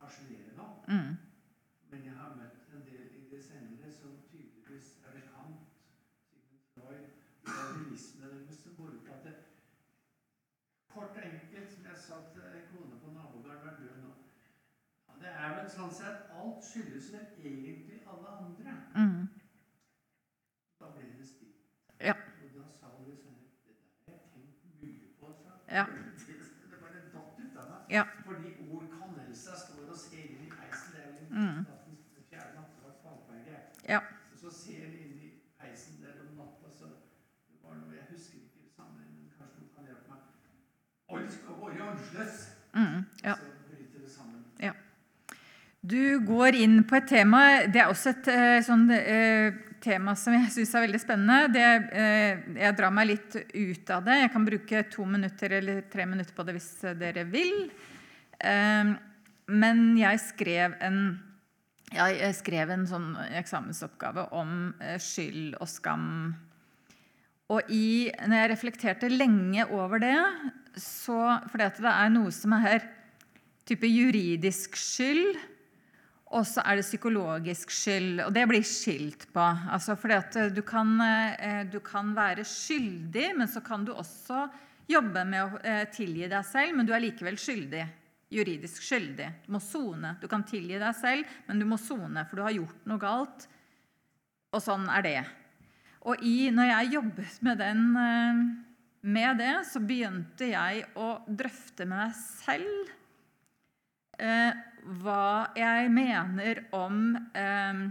harselerer 0.00 0.54
nå. 0.60 0.68
Mm. 0.94 1.12
Men 1.90 2.04
jeg 2.08 2.14
har 2.22 2.36
møtt 2.38 2.74
en 2.78 2.86
del 2.92 3.06
i 3.18 3.26
det 3.34 3.42
senere 3.50 3.90
som 4.00 4.14
tydeligvis 4.30 4.94
er 5.06 5.18
det 5.18 5.26
Kant, 5.34 5.66
Sigmund 6.30 6.66
Freud, 6.74 7.06
darwinisme 7.46 8.26
deres, 8.30 8.58
som 8.62 8.74
går 8.78 8.94
ut 8.96 9.06
på 9.06 9.14
at 9.18 9.24
det, 9.24 9.36
Kort 10.90 11.14
og 11.16 11.22
enkelt, 11.22 11.70
som 11.72 11.84
jeg 11.86 11.98
sa 12.02 12.16
til 12.34 12.42
en 12.42 12.64
kone 12.70 12.96
på 13.02 13.10
nabogården, 13.14 13.60
var 13.66 13.76
død 13.78 13.98
nå. 14.02 14.08
Ja, 15.08 15.12
det 15.22 15.29
er 15.46 15.54
vel 15.56 15.68
sånn 15.70 15.92
sett 15.94 16.30
alt 16.36 16.64
skyldes 16.64 17.10
vel 17.14 17.26
egentlig 17.50 18.00
alle 18.10 18.28
andre. 18.38 18.74
Mm. 18.96 19.28
Da 20.80 20.90
ble 20.96 21.08
det 21.18 21.26
stilt. 21.28 21.66
Ja. 22.00 22.14
Og 22.16 22.54
da 22.56 22.64
sa 22.80 22.86
hun 22.96 23.16
sånn 23.16 23.40
Det 23.66 23.74
der 23.76 24.12
har 24.12 24.16
jeg 24.16 24.28
tenkt 24.32 24.80
mye 24.82 25.10
på, 25.20 25.32
Så. 25.42 25.52
Ja. 25.70 25.84
Det 26.70 26.78
bare 26.80 27.02
datt 27.14 27.38
ut 27.44 27.56
av 27.60 27.68
meg. 27.70 27.90
Ja. 27.96 28.04
Fordi 28.24 28.54
Ord 28.70 28.86
Canelsa 28.96 29.56
står 29.64 29.90
og 29.92 29.96
ser 29.96 30.24
inn 30.30 30.46
i 30.46 30.50
peisen. 30.50 30.92
Det 30.94 31.04
er 31.04 31.10
jo 31.10 31.26
Mm. 31.30 31.60
nattens 31.68 32.06
fjerde 32.30 32.54
nattevakt 32.56 33.02
på 33.02 33.08
Alberget. 33.08 33.82
Ja. 33.88 34.00
Og 34.32 34.38
så 34.38 34.50
ser 34.50 34.88
vi 34.90 34.98
inn 35.04 35.18
i 35.18 35.28
peisen 35.60 36.00
der 36.02 36.16
om 36.24 36.34
natta, 36.40 36.70
så 36.78 36.86
det 37.50 37.58
var 37.62 37.74
noe 37.74 37.94
Jeg 37.94 38.06
husker 38.10 38.38
ikke 38.38 38.64
det 38.64 38.72
samme, 38.76 38.98
men 38.98 39.30
kanskje 39.38 39.60
noen 39.60 39.74
kan 39.76 39.84
hjelpe 39.84 40.08
meg. 40.10 40.20
Alt 41.10 41.32
skal 41.32 41.54
være 41.62 41.88
annerledes! 41.90 42.38
Mm. 42.74 43.04
Ja. 43.24 43.34
Så 43.34 43.40
bryter 43.40 43.44
det 43.44 43.44
sammen. 43.44 43.59
Du 45.90 46.20
går 46.22 46.54
inn 46.54 46.82
på 46.86 46.98
et 46.98 47.08
tema 47.08 47.40
Det 47.66 47.80
er 47.82 47.90
også 47.90 48.12
et 48.12 48.28
eh, 48.30 48.58
sånn 48.62 48.86
eh, 48.94 49.56
tema 49.82 50.12
som 50.18 50.34
jeg 50.36 50.50
syns 50.52 50.74
er 50.76 50.84
veldig 50.84 51.00
spennende. 51.00 51.48
Det, 51.54 51.64
eh, 51.96 52.42
jeg 52.60 52.76
drar 52.76 52.92
meg 52.94 53.08
litt 53.08 53.36
ut 53.40 53.92
av 53.94 54.04
det. 54.04 54.18
Jeg 54.20 54.32
kan 54.34 54.44
bruke 54.46 54.82
to 54.92 55.06
minutter 55.08 55.56
eller 55.56 55.80
tre 55.90 56.04
minutter 56.06 56.36
på 56.36 56.44
det 56.44 56.54
hvis 56.58 56.68
dere 57.00 57.24
vil. 57.32 57.64
Men 59.50 59.80
jeg 59.96 60.20
skrev 60.22 60.76
en, 60.84 61.00
jeg 61.96 62.36
skrev 62.36 62.74
en 62.76 62.86
sånn 62.88 63.08
eksamensoppgave 63.40 64.26
om 64.36 64.74
skyld 65.00 65.56
og 65.58 65.68
skam. 65.68 66.06
Og 67.50 67.72
i, 67.72 68.12
når 68.20 68.36
jeg 68.36 68.52
reflekterte 68.52 69.10
lenge 69.12 69.64
over 69.72 70.04
det, 70.04 70.16
så 70.76 71.40
fordi 71.48 71.72
det 71.80 71.94
er 71.96 72.12
noe 72.12 72.36
som 72.36 72.52
er 72.56 72.66
her 72.68 72.90
type 73.68 73.88
juridisk 73.88 74.76
skyld 74.76 75.40
og 76.30 76.44
så 76.46 76.62
er 76.62 76.78
det 76.78 76.86
psykologisk 76.86 77.72
skyld, 77.74 78.20
og 78.22 78.34
det 78.34 78.44
blir 78.46 78.66
skilt 78.66 79.24
på. 79.34 79.42
Altså 79.74 79.96
fordi 79.98 80.14
at 80.14 80.36
du 80.54 80.60
kan, 80.62 80.92
eh, 81.02 81.64
du 81.66 81.80
kan, 81.82 82.12
være 82.14 82.44
skyldig, 82.46 83.32
men 83.38 83.50
så 83.50 83.60
kan 83.60 83.84
du 83.84 83.90
også 83.92 84.44
jobbe 84.90 85.24
med 85.26 85.42
å 85.42 85.58
eh, 85.66 85.88
tilgi 85.90 86.28
deg 86.30 86.46
selv, 86.46 86.76
men 86.76 86.86
du 86.86 86.94
er 86.94 87.02
likevel 87.02 87.38
skyldig. 87.38 87.82
Juridisk 88.30 88.86
skyldig. 88.86 89.26
Du 89.42 89.56
må 89.56 89.58
sone. 89.58 90.14
Du 90.22 90.28
kan 90.30 90.46
tilgi 90.46 90.78
deg 90.78 90.94
selv, 90.94 91.26
men 91.48 91.58
du 91.58 91.66
må 91.66 91.80
sone, 91.82 92.22
for 92.30 92.38
du 92.38 92.46
har 92.46 92.54
gjort 92.54 92.86
noe 92.86 93.02
galt. 93.02 93.48
Og 94.54 94.62
sånn 94.62 94.86
er 94.86 95.06
det. 95.06 95.18
Og 96.06 96.22
i, 96.22 96.46
når 96.54 96.70
jeg 96.70 96.94
jobbet 96.94 97.42
med, 97.42 97.58
den, 97.58 97.84
eh, 98.06 98.44
med 99.02 99.42
det, 99.42 99.54
så 99.66 99.82
begynte 99.82 100.52
jeg 100.54 100.86
å 100.94 101.16
drøfte 101.26 101.90
med 101.90 102.04
meg 102.06 102.18
selv 102.22 102.96
hva 105.02 105.50
jeg 105.56 105.90
mener 105.92 106.62
om, 106.76 107.16
eh, 107.34 107.82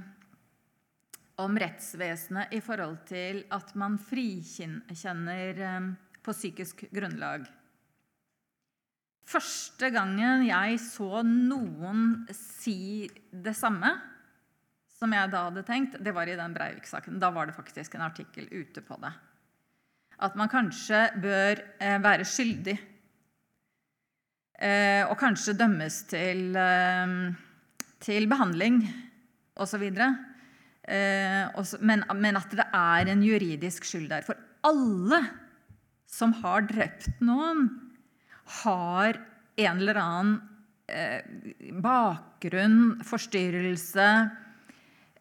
om 1.40 1.60
rettsvesenet 1.64 2.54
i 2.56 2.60
forhold 2.64 3.02
til 3.10 3.44
at 3.56 3.74
man 3.80 3.98
frikjenner 4.02 5.64
eh, 5.70 5.90
på 6.24 6.36
psykisk 6.36 6.86
grunnlag. 6.94 7.48
Første 9.30 9.92
gangen 9.94 10.48
jeg 10.48 10.80
så 10.82 11.22
noen 11.22 12.26
si 12.34 13.06
det 13.30 13.54
samme 13.58 13.94
som 15.00 15.14
jeg 15.16 15.32
da 15.32 15.46
hadde 15.48 15.64
tenkt, 15.64 15.96
det 16.04 16.12
var 16.12 16.28
i 16.28 16.36
den 16.36 16.54
Breivik-saken. 16.56 17.22
Da 17.22 17.30
var 17.32 17.48
det 17.48 17.56
faktisk 17.56 17.96
en 17.96 18.04
artikkel 18.10 18.50
ute 18.52 18.82
på 18.84 18.98
det. 19.00 19.14
At 20.20 20.36
man 20.36 20.52
kanskje 20.52 21.06
bør 21.24 21.62
eh, 21.80 22.00
være 22.04 22.26
skyldig 22.28 22.76
og 24.60 25.16
kanskje 25.20 25.56
dømmes 25.56 26.02
til, 26.12 26.56
eh, 26.60 27.14
til 28.04 28.28
behandling 28.28 28.82
osv. 29.56 29.86
Eh, 29.88 31.62
men, 31.80 32.04
men 32.16 32.40
at 32.40 32.56
det 32.58 32.66
er 32.76 33.12
en 33.12 33.24
juridisk 33.24 33.88
skyld 33.88 34.10
der. 34.12 34.26
For 34.28 34.36
alle 34.68 35.22
som 36.10 36.34
har 36.42 36.68
drept 36.68 37.08
noen, 37.24 37.70
har 38.64 39.20
en 39.60 39.78
eller 39.78 40.00
annen 40.02 40.40
bakgrunn, 41.84 42.98
forstyrrelse 43.06 44.08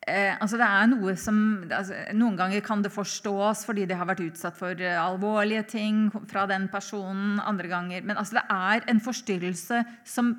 eh, 0.09 0.37
altså 0.41 0.59
det 0.61 0.67
er 0.67 0.89
noe 0.91 1.15
som, 1.21 1.37
altså, 1.69 1.97
Noen 2.17 2.39
ganger 2.39 2.65
kan 2.65 2.83
det 2.85 2.93
forstås 2.95 3.65
fordi 3.69 3.87
de 3.89 3.97
har 3.99 4.09
vært 4.09 4.25
utsatt 4.25 4.57
for 4.59 4.79
uh, 4.81 4.97
alvorlige 5.03 5.67
ting 5.75 6.07
fra 6.31 6.47
den 6.51 6.69
personen. 6.73 7.39
andre 7.41 7.69
ganger, 7.69 8.03
Men 8.03 8.17
altså, 8.17 8.41
det 8.41 8.47
er 8.51 8.89
en 8.89 9.01
forstyrrelse 9.05 9.85
som 10.05 10.35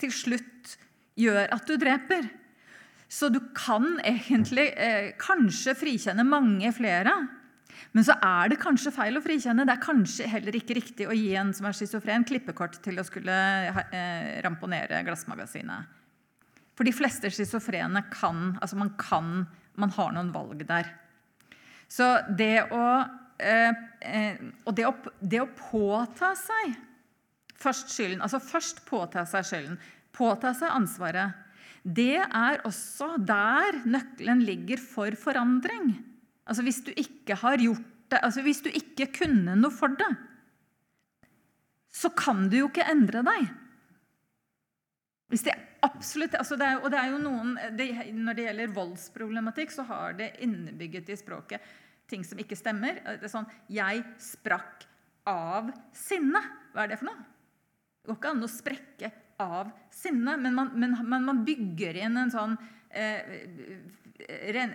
til 0.00 0.12
slutt 0.12 0.74
gjør 1.20 1.52
at 1.54 1.68
du 1.68 1.76
dreper. 1.78 2.26
Så 3.08 3.28
du 3.30 3.38
kan 3.54 4.00
egentlig 4.02 4.72
eh, 4.74 5.12
kanskje 5.20 5.76
frikjenne 5.78 6.24
mange 6.26 6.72
flere. 6.74 7.12
Men 7.94 8.06
så 8.06 8.16
er 8.18 8.50
det 8.50 8.62
kanskje 8.62 8.90
feil 8.94 9.18
å 9.18 9.22
frikjenne. 9.22 9.66
Det 9.66 9.74
er 9.76 9.82
kanskje 9.82 10.26
heller 10.30 10.56
ikke 10.58 10.74
riktig 10.78 11.06
å 11.06 11.14
gi 11.14 11.34
en 11.38 11.52
som 11.54 11.68
er 11.68 11.76
schizofren, 11.78 12.26
klippekort 12.26 12.80
til 12.82 12.98
å 12.98 13.06
skulle 13.06 13.36
eh, 13.94 14.40
ramponere 14.42 15.04
glassmagasinet. 15.06 16.00
For 16.74 16.86
de 16.86 16.94
fleste 16.94 17.30
schizofrene 17.30 18.02
kan 18.12 18.56
Altså 18.60 18.78
man 18.78 18.94
kan 19.00 19.44
Man 19.78 19.92
har 19.94 20.14
noen 20.14 20.32
valg 20.34 20.64
der. 20.68 20.90
Så 21.90 22.06
det 22.38 22.66
å 22.74 22.84
eh, 23.38 23.72
eh, 24.00 24.42
Og 24.66 24.74
det 24.76 24.88
å, 24.88 24.94
det 25.20 25.42
å, 25.42 25.50
påta 25.58 26.34
seg 26.38 26.74
først 27.60 27.94
skylden 27.94 28.22
Altså 28.24 28.42
først 28.42 28.84
påta 28.88 29.24
seg 29.28 29.46
skylden. 29.48 29.80
Påta 30.14 30.52
seg 30.54 30.70
ansvaret. 30.70 31.40
Det 31.84 32.22
er 32.22 32.62
også 32.64 33.16
der 33.20 33.82
nøkkelen 33.84 34.44
ligger 34.46 34.80
for 34.80 35.12
forandring. 35.20 35.90
Altså 36.48 36.64
hvis 36.64 36.80
du 36.86 36.92
ikke 36.94 37.36
har 37.40 37.60
gjort 37.60 37.90
det, 38.12 38.20
altså 38.20 38.44
hvis 38.44 38.62
du 38.64 38.70
ikke 38.70 39.10
kunne 39.18 39.56
noe 39.58 39.72
for 39.74 39.92
det, 39.98 40.08
så 41.94 42.10
kan 42.16 42.48
du 42.50 42.58
jo 42.58 42.70
ikke 42.70 42.86
endre 42.90 43.22
deg. 43.26 43.50
Hvis 45.32 45.44
det 45.46 45.54
absolutt, 45.84 46.34
altså 46.38 46.56
det 46.60 46.66
er, 46.66 46.80
og 46.80 46.92
det 46.92 47.00
er 47.00 47.12
jo 47.12 47.22
noen, 47.22 47.54
det, 47.78 47.88
Når 48.16 48.36
det 48.36 48.46
gjelder 48.48 48.76
voldsproblematikk, 48.76 49.74
så 49.74 49.86
har 49.88 50.16
det 50.18 50.34
innebygget 50.44 51.12
i 51.12 51.18
språket 51.20 51.72
ting 52.10 52.24
som 52.26 52.40
ikke 52.40 52.58
stemmer. 52.58 53.00
Det 53.04 53.24
er 53.24 53.32
sånn 53.32 53.48
'Jeg 53.68 54.04
sprakk 54.20 54.84
av 55.26 55.72
sinne'. 55.96 56.42
Hva 56.74 56.84
er 56.84 56.92
det 56.92 56.98
for 57.00 57.08
noe? 57.08 57.24
Det 58.02 58.10
går 58.10 58.18
ikke 58.18 58.32
an 58.34 58.44
å 58.44 58.50
sprekke 58.50 59.12
av 59.40 59.72
sinne, 59.90 60.36
men 60.36 60.54
man, 60.54 60.70
men, 60.78 60.96
men 61.08 61.24
man 61.24 61.44
bygger 61.44 61.96
inn 61.96 62.16
en 62.20 62.30
sånn, 62.30 62.58
eh, 62.90 63.22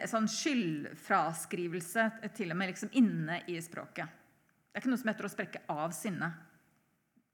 sånn 0.10 0.28
skyldfraskrivelse 0.28 2.34
til 2.34 2.52
og 2.52 2.58
med 2.58 2.74
liksom 2.74 2.90
inne 2.98 3.44
i 3.48 3.60
språket. 3.62 4.10
Det 4.10 4.78
er 4.78 4.82
ikke 4.82 4.90
noe 4.90 5.02
som 5.02 5.12
heter 5.12 5.30
å 5.30 5.34
sprekke 5.34 5.62
av 5.70 5.94
sinne. 5.96 6.34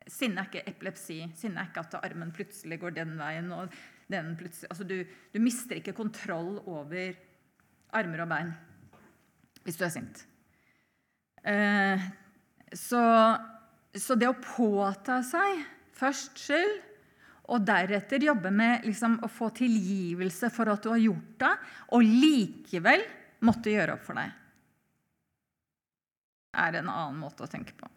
Sinne 0.05 0.43
er 0.43 0.49
ikke 0.49 0.69
epilepsi. 0.69 1.19
Sinne 1.37 1.63
er 1.63 1.71
ikke 1.71 1.85
at 1.85 1.99
armen 2.03 2.33
plutselig 2.35 2.79
går 2.81 2.97
den 2.99 3.15
veien. 3.19 3.51
og 3.51 3.73
den 4.07 4.35
plutselig, 4.37 4.69
altså 4.69 4.85
du, 4.85 4.99
du 5.33 5.39
mister 5.41 5.79
ikke 5.79 5.95
kontroll 5.97 6.59
over 6.69 7.15
armer 7.95 8.25
og 8.25 8.29
bein 8.29 8.53
hvis 9.65 9.79
du 9.79 9.85
er 9.87 9.93
sint. 9.95 10.19
Eh, 11.41 12.03
så, 12.69 13.01
så, 13.97 14.17
det 14.17 14.29
å 14.29 14.37
påta 14.37 15.23
seg 15.25 15.63
først 15.97 16.37
skyld, 16.37 16.75
og 17.49 17.65
deretter 17.65 18.21
jobbe 18.25 18.51
med 18.53 18.85
liksom, 18.85 19.19
å 19.25 19.29
få 19.29 19.51
tilgivelse 19.57 20.51
for 20.53 20.69
at 20.69 20.85
du 20.85 20.91
har 20.91 21.01
gjort 21.01 21.33
det, 21.41 21.51
og 21.97 22.05
likevel 22.05 23.05
måtte 23.45 23.73
gjøre 23.73 23.97
opp 23.97 24.05
for 24.05 24.21
deg, 24.21 24.37
er 26.61 26.79
en 26.81 26.93
annen 26.93 27.19
måte 27.21 27.45
å 27.45 27.49
tenke 27.49 27.73
på. 27.77 27.89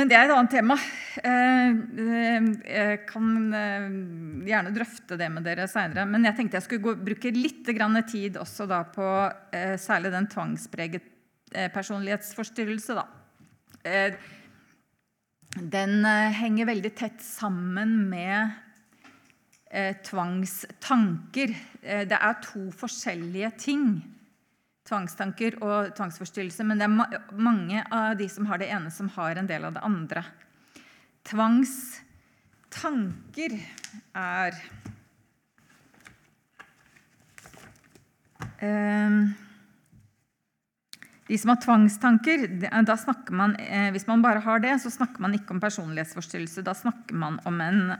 Men 0.00 0.08
det 0.08 0.16
er 0.16 0.30
et 0.30 0.32
annet 0.32 0.54
tema. 0.54 0.74
Eh, 1.20 1.72
eh, 2.00 2.46
jeg 2.64 3.00
kan 3.04 3.26
eh, 3.52 3.88
gjerne 4.48 4.70
drøfte 4.72 5.18
det 5.20 5.26
med 5.28 5.44
dere 5.44 5.66
seinere. 5.68 6.06
Men 6.08 6.24
jeg 6.24 6.38
tenkte 6.38 6.56
jeg 6.56 6.64
skulle 6.64 6.94
bruke 6.96 7.32
litt 7.36 7.68
tid 8.08 8.38
også 8.40 8.64
på 8.94 9.08
særlig 9.76 10.12
den 10.14 10.28
tvangspreget 10.32 11.04
personlighetsforstyrrelse. 11.74 12.96
Den 15.60 16.04
henger 16.38 16.70
veldig 16.70 16.92
tett 16.96 17.20
sammen 17.20 18.08
med 18.08 18.56
tvangstanker. 20.06 21.52
Det 22.08 22.16
er 22.16 22.40
to 22.46 22.70
forskjellige 22.72 23.52
ting 23.60 23.84
tvangstanker 24.90 25.60
og 25.62 25.92
tvangsforstyrrelse, 25.94 26.64
men 26.66 26.80
det 26.80 26.86
er 26.88 26.94
mange 27.38 27.84
av 27.94 28.16
de 28.18 28.26
som 28.30 28.46
har 28.50 28.58
det 28.60 28.70
ene, 28.74 28.90
som 28.90 29.08
har 29.14 29.36
en 29.38 29.50
del 29.50 29.64
av 29.68 29.72
det 29.76 29.82
andre. 29.86 30.20
Tvangstanker 31.30 33.52
er 34.16 34.52
um, 38.62 39.34
De 41.30 41.38
som 41.38 41.50
har 41.52 41.60
tvangstanker, 41.62 42.38
da 42.82 42.96
snakker 42.98 43.32
man, 43.36 43.56
eh, 43.62 43.92
Hvis 43.94 44.08
man 44.08 44.22
bare 44.22 44.40
har 44.42 44.58
det, 44.58 44.82
så 44.82 44.90
snakker 44.90 45.20
man 45.22 45.34
ikke 45.36 45.50
om 45.54 45.60
personlighetsforstyrrelse. 45.62 46.62
Da 46.66 46.74
snakker 46.74 47.14
man 47.14 47.38
om 47.46 47.60
en 47.62 47.94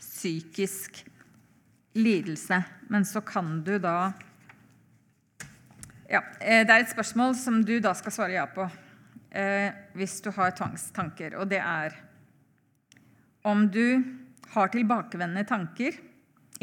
psykisk 0.00 1.04
lidelse. 1.94 2.64
Men 2.90 3.04
så 3.06 3.20
kan 3.20 3.62
du 3.62 3.78
da 3.78 4.12
ja, 6.08 6.22
eh, 6.40 6.64
Det 6.66 6.72
er 6.72 6.80
et 6.84 6.92
spørsmål 6.92 7.34
som 7.38 7.62
du 7.64 7.78
da 7.80 7.94
skal 7.96 8.12
svare 8.12 8.36
ja 8.36 8.46
på 8.46 8.66
eh, 9.30 9.70
hvis 9.96 10.20
du 10.24 10.30
har 10.36 10.54
tvangstanker. 10.56 11.36
Og 11.40 11.48
det 11.48 11.60
er 11.60 11.96
om 13.44 13.66
du 13.68 14.02
har 14.54 14.70
tilbakevendende 14.72 15.44
tanker, 15.48 15.96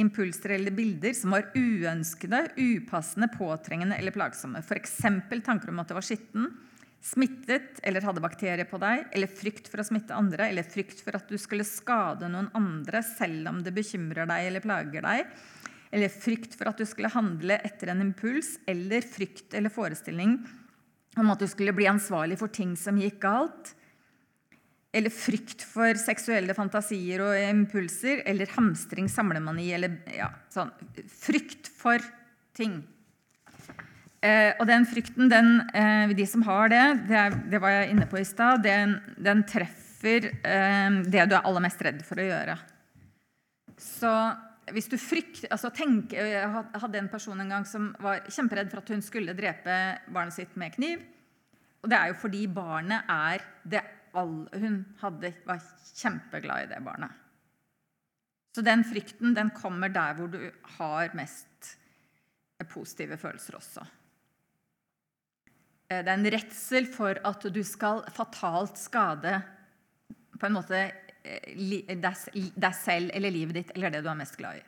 impulser 0.02 0.56
eller 0.56 0.74
bilder 0.74 1.14
som 1.14 1.36
var 1.36 1.52
uønskede, 1.54 2.46
upassende, 2.58 3.28
påtrengende 3.34 3.98
eller 4.00 4.16
plagsomme. 4.16 4.64
F.eks. 4.64 4.98
tanker 5.46 5.70
om 5.70 5.82
at 5.84 5.92
du 5.92 5.98
var 5.98 6.06
skitten, 6.06 6.48
smittet 7.02 7.82
eller 7.84 8.06
hadde 8.06 8.24
bakterier 8.24 8.68
på 8.70 8.80
deg, 8.82 9.08
eller 9.12 9.30
frykt 9.30 9.70
for 9.72 9.82
å 9.82 9.86
smitte 9.86 10.18
andre, 10.18 10.48
eller 10.50 10.66
frykt 10.68 11.02
for 11.04 11.18
at 11.18 11.30
du 11.30 11.38
skulle 11.42 11.66
skade 11.68 12.30
noen 12.30 12.52
andre 12.58 13.02
selv 13.06 13.50
om 13.52 13.62
det 13.66 13.74
bekymrer 13.76 14.30
deg 14.30 14.50
eller 14.50 14.64
plager 14.64 15.06
deg, 15.06 15.26
eller 15.92 16.12
frykt 16.12 16.56
for 16.58 16.72
at 16.72 16.80
du 16.80 16.88
skulle 16.88 17.12
handle 17.12 17.60
etter 17.68 17.92
en 17.92 18.04
impuls, 18.04 18.56
eller 18.70 19.04
frykt 19.04 19.54
eller 19.58 19.74
forestilling 19.74 20.40
om 21.20 21.32
at 21.34 21.42
du 21.44 21.48
skulle 21.52 21.76
bli 21.76 21.90
ansvarlig 21.92 22.38
for 22.40 22.52
ting 22.54 22.78
som 22.80 23.00
gikk 23.00 23.20
galt, 23.24 23.74
eller 24.96 25.12
frykt 25.12 25.64
for 25.64 25.96
seksuelle 26.00 26.56
fantasier 26.56 27.24
og 27.24 27.36
impulser, 27.40 28.24
eller 28.28 28.50
hamstring, 28.58 29.08
samlemani, 29.12 29.70
eller 29.76 30.00
ja, 30.16 30.32
sånn 30.52 30.72
Frykt 31.08 31.70
for 31.80 32.04
ting. 32.58 32.82
Eh, 34.22 34.52
og 34.60 34.68
den 34.70 34.86
frykten, 34.86 35.32
den, 35.32 35.54
eh, 35.74 36.12
de 36.16 36.26
som 36.30 36.44
har 36.46 36.70
det, 36.70 36.84
det, 37.10 37.24
det, 37.54 37.62
var 37.64 37.74
jeg 37.74 37.94
inne 37.94 38.08
på 38.12 38.20
i 38.20 38.28
stad, 38.28 38.62
den, 38.68 39.00
den, 39.18 39.46
treffer 39.50 40.28
eh, 40.30 41.00
det 41.08 41.26
du 41.26 41.38
er 41.40 41.42
aller 41.42 41.64
mest 41.64 41.82
redd 41.82 42.04
for 42.06 42.22
å 42.22 42.28
gjøre. 42.28 42.58
Så 43.82 44.12
hvis 44.70 44.90
du 44.92 44.98
frykter 45.02 45.50
altså 45.52 45.72
tenk, 45.74 46.14
Jeg 46.14 46.50
hadde 46.50 47.00
en 47.00 47.10
person 47.10 47.40
en 47.42 47.50
gang 47.50 47.66
som 47.68 47.90
var 48.00 48.22
kjemperedd 48.30 48.70
for 48.72 48.84
at 48.84 48.92
hun 48.94 49.02
skulle 49.02 49.36
drepe 49.38 49.78
barnet 50.14 50.38
sitt 50.38 50.54
med 50.60 50.76
kniv. 50.76 51.02
Og 51.82 51.90
det 51.90 51.98
er 51.98 52.12
jo 52.12 52.20
fordi 52.22 52.46
barnet 52.48 53.10
er 53.10 53.42
det 53.64 53.82
alle 54.14 54.60
Hun 54.60 54.82
hadde, 55.00 55.34
var 55.48 55.62
kjempeglad 55.96 56.66
i 56.66 56.72
det 56.74 56.82
barnet. 56.84 57.12
Så 58.52 58.62
den 58.62 58.84
frykten 58.84 59.34
den 59.34 59.54
kommer 59.56 59.90
der 59.90 60.18
hvor 60.18 60.28
du 60.28 60.42
har 60.78 61.16
mest 61.16 61.78
positive 62.70 63.18
følelser 63.18 63.56
også. 63.58 63.86
Eh, 65.90 66.04
det 66.04 66.12
er 66.12 66.18
en 66.18 66.32
redsel 66.36 66.90
for 66.92 67.20
at 67.28 67.48
du 67.56 67.62
skal 67.68 68.04
fatalt 68.14 68.78
skade 68.80 69.40
på 70.38 70.48
en 70.48 70.58
måte 70.58 70.78
eh, 70.78 71.11
deg 71.24 72.76
selv 72.78 73.12
eller 73.14 73.34
livet 73.34 73.60
ditt 73.60 73.74
eller 73.76 73.94
det 73.94 74.02
du 74.04 74.10
er 74.10 74.20
mest 74.20 74.38
glad 74.40 74.60
i. 74.60 74.64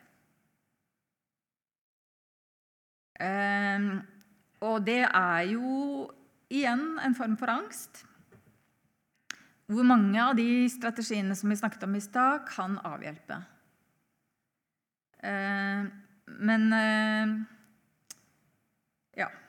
Ehm, 3.22 4.02
og 4.64 4.82
det 4.86 5.02
er 5.06 5.40
jo 5.52 6.08
igjen 6.50 6.98
en 7.02 7.14
form 7.14 7.36
for 7.38 7.52
angst. 7.52 8.04
Hvor 9.70 9.86
mange 9.86 10.20
av 10.20 10.34
de 10.36 10.66
strategiene 10.68 11.34
som 11.38 11.50
vi 11.50 11.56
snakket 11.56 11.86
om 11.86 11.94
i 11.96 12.02
stad, 12.04 12.44
kan 12.50 12.76
avhjelpe. 12.84 13.38
Ehm, 15.24 15.88
men 16.26 16.72
eh, 16.72 17.34
ja. 19.22 19.30
Eh, 19.30 19.40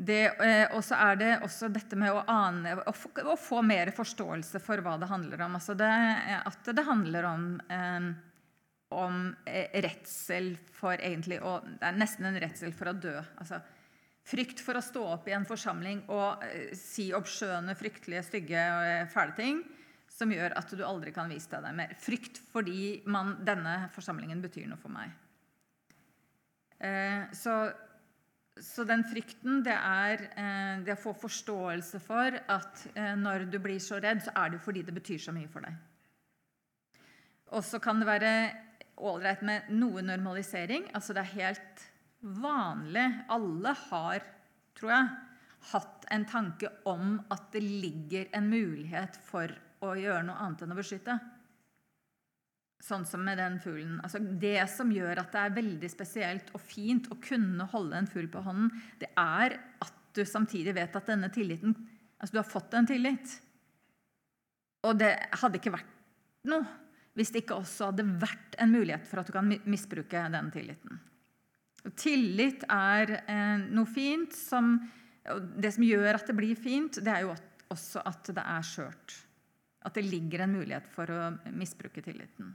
og 0.00 0.80
så 0.86 0.96
er 0.96 1.18
det 1.20 1.30
også 1.44 1.68
dette 1.72 1.96
med 1.98 2.14
å, 2.14 2.22
ane, 2.30 2.76
å, 2.88 3.36
få, 3.36 3.60
mer 3.66 3.90
forståelse 3.92 4.60
for 4.64 4.80
hva 4.84 4.96
det 5.00 5.10
handler 5.10 5.44
om. 5.44 5.58
Altså 5.58 5.76
det, 5.76 5.90
at 6.38 6.70
det 6.72 6.86
handler 6.86 7.28
om, 7.28 7.44
eh, 7.68 8.06
om 8.96 9.18
eh, 9.44 9.76
redsel 9.84 10.54
for 10.72 10.96
egentlig 10.96 11.40
å 11.44 11.58
Det 11.66 11.90
er 11.90 12.00
nesten 12.00 12.30
en 12.30 12.40
redsel 12.40 12.72
for 12.76 12.90
å 12.90 12.96
dø. 12.96 13.18
Altså, 13.42 13.60
frykt 14.30 14.62
for 14.64 14.78
å 14.78 14.84
stå 14.84 15.04
opp 15.16 15.28
i 15.28 15.34
en 15.36 15.46
forsamling 15.48 16.04
og 16.08 16.44
eh, 16.46 16.72
si 16.76 17.10
oppskjønne, 17.16 17.76
fryktelige, 17.78 18.24
stygge 18.26 18.64
eh, 18.64 19.06
fæle 19.10 19.36
ting 19.38 19.62
som 20.10 20.32
gjør 20.32 20.56
at 20.58 20.72
du 20.74 20.82
aldri 20.84 21.12
kan 21.14 21.30
vise 21.30 21.60
deg 21.62 21.76
mer. 21.76 21.94
Frykt 22.02 22.40
fordi 22.50 23.00
man, 23.10 23.36
denne 23.46 23.88
forsamlingen 23.94 24.42
betyr 24.42 24.66
noe 24.70 24.80
for 24.80 24.92
meg. 24.92 25.12
Eh, 26.80 27.28
så 27.36 27.62
så 28.60 28.84
den 28.84 29.02
frykten, 29.08 29.62
det 29.64 29.74
er 29.74 30.24
eh, 30.36 30.80
det 30.84 30.94
å 30.94 31.00
få 31.00 31.14
forståelse 31.16 32.00
for 32.04 32.36
at 32.52 32.82
eh, 32.94 33.14
når 33.18 33.46
du 33.50 33.58
blir 33.62 33.80
så 33.82 34.00
redd, 34.02 34.22
så 34.24 34.34
er 34.36 34.52
det 34.52 34.60
fordi 34.64 34.84
det 34.86 34.94
betyr 34.96 35.22
så 35.22 35.34
mye 35.36 35.48
for 35.50 35.64
deg. 35.64 35.78
Og 37.56 37.64
så 37.66 37.80
kan 37.82 37.98
det 38.00 38.08
være 38.08 38.34
ålreit 39.00 39.42
med 39.46 39.72
noe 39.74 40.04
normalisering. 40.04 40.86
Altså 40.94 41.16
det 41.16 41.24
er 41.24 41.34
helt 41.38 41.84
vanlig. 42.20 43.06
Alle 43.32 43.74
har, 43.88 44.28
tror 44.78 44.94
jeg, 44.94 45.10
hatt 45.72 46.06
en 46.14 46.26
tanke 46.28 46.70
om 46.88 47.18
at 47.32 47.50
det 47.54 47.64
ligger 47.64 48.30
en 48.36 48.48
mulighet 48.52 49.18
for 49.24 49.50
å 49.84 49.96
gjøre 49.96 50.24
noe 50.28 50.40
annet 50.44 50.64
enn 50.64 50.74
å 50.74 50.78
beskytte. 50.78 51.16
Sånn 52.80 53.04
som 53.04 53.20
med 53.26 53.36
den 53.36 53.58
fuglen. 53.60 53.98
Altså 54.00 54.22
det 54.40 54.62
som 54.72 54.92
gjør 54.92 55.20
at 55.20 55.34
det 55.34 55.40
er 55.42 55.56
veldig 55.58 55.90
spesielt 55.92 56.52
og 56.56 56.62
fint 56.64 57.10
å 57.12 57.18
kunne 57.20 57.66
holde 57.74 57.98
en 57.98 58.08
fugl 58.08 58.28
på 58.32 58.40
hånden, 58.46 58.70
det 59.02 59.10
er 59.20 59.58
at 59.84 59.98
du 60.16 60.22
samtidig 60.26 60.74
vet 60.78 60.96
at 60.96 61.10
denne 61.12 61.28
tilliten 61.32 61.76
Altså, 62.20 62.34
du 62.34 62.38
har 62.42 62.50
fått 62.50 62.74
en 62.76 62.84
tillit. 62.84 63.30
Og 64.84 64.98
det 65.00 65.14
hadde 65.40 65.56
ikke 65.60 65.72
vært 65.72 65.96
noe 66.50 66.66
hvis 67.18 67.32
det 67.34 67.42
ikke 67.42 67.58
også 67.58 67.90
hadde 67.90 68.04
vært 68.22 68.54
en 68.62 68.70
mulighet 68.70 69.08
for 69.08 69.20
at 69.20 69.28
du 69.28 69.34
kan 69.34 69.48
misbruke 69.68 70.20
den 70.32 70.50
tilliten. 70.54 71.00
Og 71.84 71.96
tillit 71.98 72.62
er 72.70 73.16
eh, 73.24 73.64
noe 73.72 73.88
fint 73.88 74.36
som 74.36 74.78
Det 75.60 75.68
som 75.74 75.84
gjør 75.84 76.16
at 76.16 76.30
det 76.30 76.34
blir 76.38 76.56
fint, 76.56 76.96
det 77.04 77.12
er 77.12 77.26
jo 77.26 77.34
også 77.70 78.00
at 78.08 78.30
det 78.34 78.40
er 78.40 78.64
skjørt. 78.64 79.16
At 79.84 79.98
det 79.98 80.06
ligger 80.06 80.46
en 80.46 80.54
mulighet 80.54 80.86
for 80.94 81.12
å 81.12 81.18
misbruke 81.52 82.00
tilliten. 82.02 82.54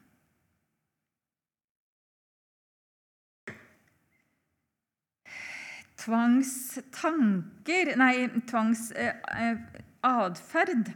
Tvangstanker 6.05 7.95
Nei, 7.97 8.29
tvangsatferd. 8.49 10.91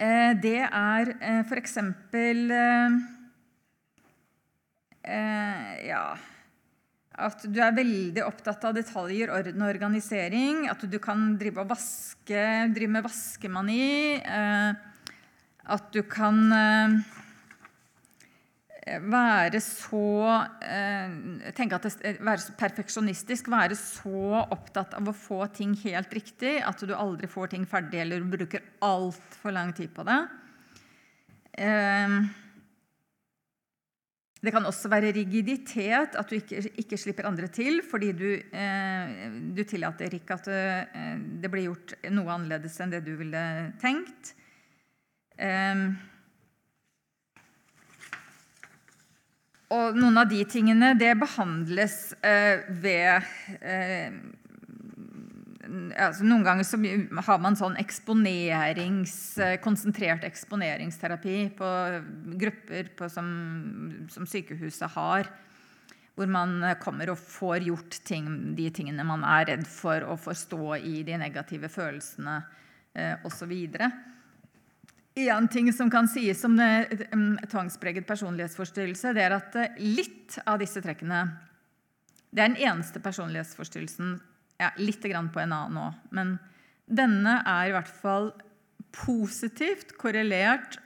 Eh, 0.00 0.32
det 0.40 0.62
er 0.64 1.10
eh, 1.18 1.42
f.eks. 1.44 1.76
Eh, 5.00 5.88
ja 5.88 6.04
At 7.20 7.44
du 7.44 7.60
er 7.60 7.76
veldig 7.76 8.24
opptatt 8.24 8.64
av 8.68 8.74
detaljer, 8.78 9.32
orden 9.34 9.62
og 9.64 9.72
organisering. 9.74 10.68
At 10.72 10.80
du 10.88 10.98
kan 11.02 11.36
drive, 11.40 11.66
vaske, 11.68 12.44
drive 12.72 12.92
med 12.96 13.04
vaskemani. 13.04 14.20
At 15.70 15.92
du 15.92 16.02
kan 16.08 16.38
være 18.98 19.60
så 19.62 20.02
eh, 20.64 21.14
det, 21.54 21.92
eh, 22.04 22.18
Være 22.24 22.56
perfeksjonistisk, 22.58 23.50
være 23.52 23.76
så 23.78 24.42
opptatt 24.50 24.96
av 24.98 25.08
å 25.10 25.16
få 25.16 25.44
ting 25.54 25.76
helt 25.84 26.12
riktig 26.16 26.58
at 26.66 26.82
du 26.82 26.94
aldri 26.96 27.30
får 27.30 27.54
ting 27.54 27.66
ferdig 27.68 28.02
eller 28.02 28.26
bruker 28.26 28.64
altfor 28.82 29.54
lang 29.54 29.72
tid 29.76 29.92
på 29.94 30.06
det. 30.08 30.20
Eh, 31.60 32.18
det 34.40 34.54
kan 34.54 34.64
også 34.64 34.88
være 34.88 35.12
rigiditet, 35.12 36.14
at 36.16 36.30
du 36.30 36.38
ikke, 36.38 36.62
ikke 36.80 36.96
slipper 36.96 37.28
andre 37.28 37.50
til 37.52 37.82
fordi 37.84 38.14
du, 38.16 38.28
du 39.52 39.60
tillater 39.68 40.14
ikke 40.16 40.38
at 40.38 40.48
det, 40.48 41.50
blir 41.52 41.66
gjort 41.66 41.92
noe 42.08 42.32
annerledes 42.38 42.78
enn 42.80 42.94
det 42.94 43.02
du 43.04 43.12
ville 43.20 43.42
tenkt. 43.82 44.32
Eh, 45.36 45.84
Og 49.70 49.94
noen 49.94 50.18
av 50.18 50.26
de 50.30 50.40
tingene 50.50 50.94
det 50.98 51.12
behandles 51.20 52.10
eh, 52.26 52.66
ved 52.82 53.22
eh, 53.62 54.14
altså 55.70 56.26
Noen 56.26 56.42
ganger 56.42 56.66
så 56.66 56.78
har 57.28 57.38
man 57.42 57.58
sånn 57.58 57.78
eksponerings, 57.78 59.14
eh, 59.38 59.58
konsentrert 59.62 60.26
eksponeringsterapi 60.26 61.36
på 61.58 61.70
grupper 62.42 62.90
på 62.98 63.10
som, 63.12 63.28
som, 64.10 64.26
sykehuset 64.26 64.90
har. 64.96 65.30
Hvor 66.18 66.28
man 66.28 66.58
kommer 66.82 67.12
og 67.12 67.20
får 67.22 67.68
gjort 67.70 68.00
ting, 68.04 68.26
de 68.58 68.66
tingene 68.74 69.06
man 69.06 69.22
er 69.24 69.52
redd 69.52 69.68
for, 69.70 70.02
og 70.02 70.20
får 70.20 70.40
stå 70.42 70.64
i 70.82 71.04
de 71.06 71.16
negative 71.22 71.70
følelsene 71.70 72.40
eh, 72.98 73.14
osv. 73.24 73.54
En 75.14 75.48
ting 75.48 75.72
som 75.72 75.90
kan 75.90 76.08
sies 76.08 76.44
om 76.44 76.58
tvangspreget 77.50 78.06
personlighetsforstyrrelse, 78.06 79.14
det 79.16 79.24
er 79.24 79.34
at 79.34 79.56
eh, 79.58 79.80
litt 79.82 80.38
av 80.46 80.60
disse 80.62 80.82
trekkene 80.82 81.24
Det 82.30 82.44
er 82.44 82.52
den 82.52 82.60
eneste 82.62 83.02
personlighetsforstyrrelsen 83.02 84.20
ja, 84.60 84.70
Litt 84.78 85.02
grann 85.02 85.32
på 85.32 85.40
en 85.42 85.54
annen 85.56 85.80
òg. 85.82 85.98
Men 86.14 86.36
denne 86.86 87.40
er 87.48 87.70
i 87.70 87.74
hvert 87.74 87.90
fall 87.90 88.30
positivt 88.94 89.96
korrelert 89.98 90.78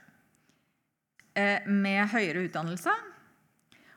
eh, 1.37 1.61
med 1.67 2.07
høyere 2.13 2.47
utdannelse. 2.47 2.93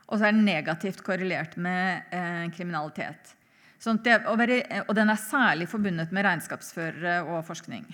Og 0.09 0.17
så 0.17 0.27
er 0.27 0.33
den 0.33 0.45
negativt 0.45 1.01
korrelert 1.05 1.57
med 1.57 2.09
eh, 2.13 2.45
kriminalitet. 2.53 3.35
Sånn 3.79 4.01
det, 4.03 4.19
og 4.27 4.95
den 4.97 5.13
er 5.13 5.21
særlig 5.21 5.69
forbundet 5.71 6.11
med 6.11 6.25
regnskapsførere 6.27 7.21
og 7.31 7.45
forskning. 7.47 7.85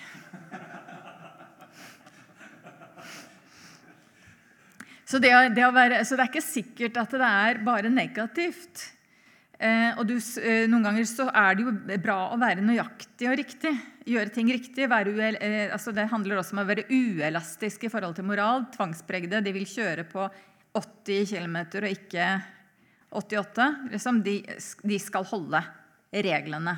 Så 5.05 5.21
det, 5.21 5.31
det 5.53 5.65
være, 5.73 6.01
så 6.05 6.17
det, 6.17 6.25
er 6.25 6.31
ikke 6.31 6.41
sikkert 6.41 6.95
at 6.97 7.11
det 7.13 7.27
er 7.29 7.59
bare 7.65 7.91
negativt. 7.93 8.87
Eh, 9.55 9.93
og 9.95 10.07
du, 10.09 10.15
eh, 10.17 10.65
Noen 10.67 10.83
ganger 10.83 11.05
så 11.07 11.27
er 11.29 11.55
det 11.55 11.63
jo 11.67 11.99
bra 12.03 12.17
å 12.33 12.39
være 12.41 12.63
nøyaktig 12.65 13.29
og 13.29 13.37
riktig. 13.39 13.71
Gjøre 14.09 14.33
ting 14.33 14.49
riktig. 14.51 14.89
Uel, 14.89 15.37
eh, 15.39 15.69
altså 15.69 15.93
det 15.95 16.09
handler 16.11 16.41
også 16.41 16.57
om 16.57 16.63
å 16.63 16.67
være 16.67 16.87
uelastisk 16.89 17.85
i 17.85 17.91
forhold 17.93 18.17
til 18.17 18.27
moral. 18.27 18.65
Tvangspregde. 18.73 19.43
de 19.45 19.53
vil 19.53 19.69
kjøre 19.69 20.07
på 20.09 20.25
80 20.75 21.29
km 21.29 21.57
og 21.83 21.91
ikke 21.93 22.27
88. 23.15 23.69
Liksom, 23.93 24.23
de, 24.25 24.39
de 24.83 24.99
skal 24.99 25.29
holde 25.29 25.61
reglene. 26.11 26.75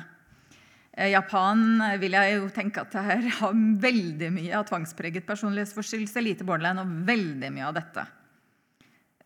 Eh, 0.92 1.10
Japan 1.14 1.64
vil 1.98 2.12
jeg 2.12 2.36
jo 2.36 2.52
tenke 2.52 2.84
at 2.84 3.00
her 3.08 3.24
har 3.40 3.58
veldig 3.88 4.30
mye 4.36 4.54
av 4.60 4.68
tvangspreget 4.68 5.26
personlighetsforstyrrelse. 5.26 6.22
Lite 6.22 6.44
borderline 6.44 6.84
og 6.84 6.94
veldig 7.08 7.52
mye 7.56 7.72
av 7.72 7.76
dette. 7.80 8.06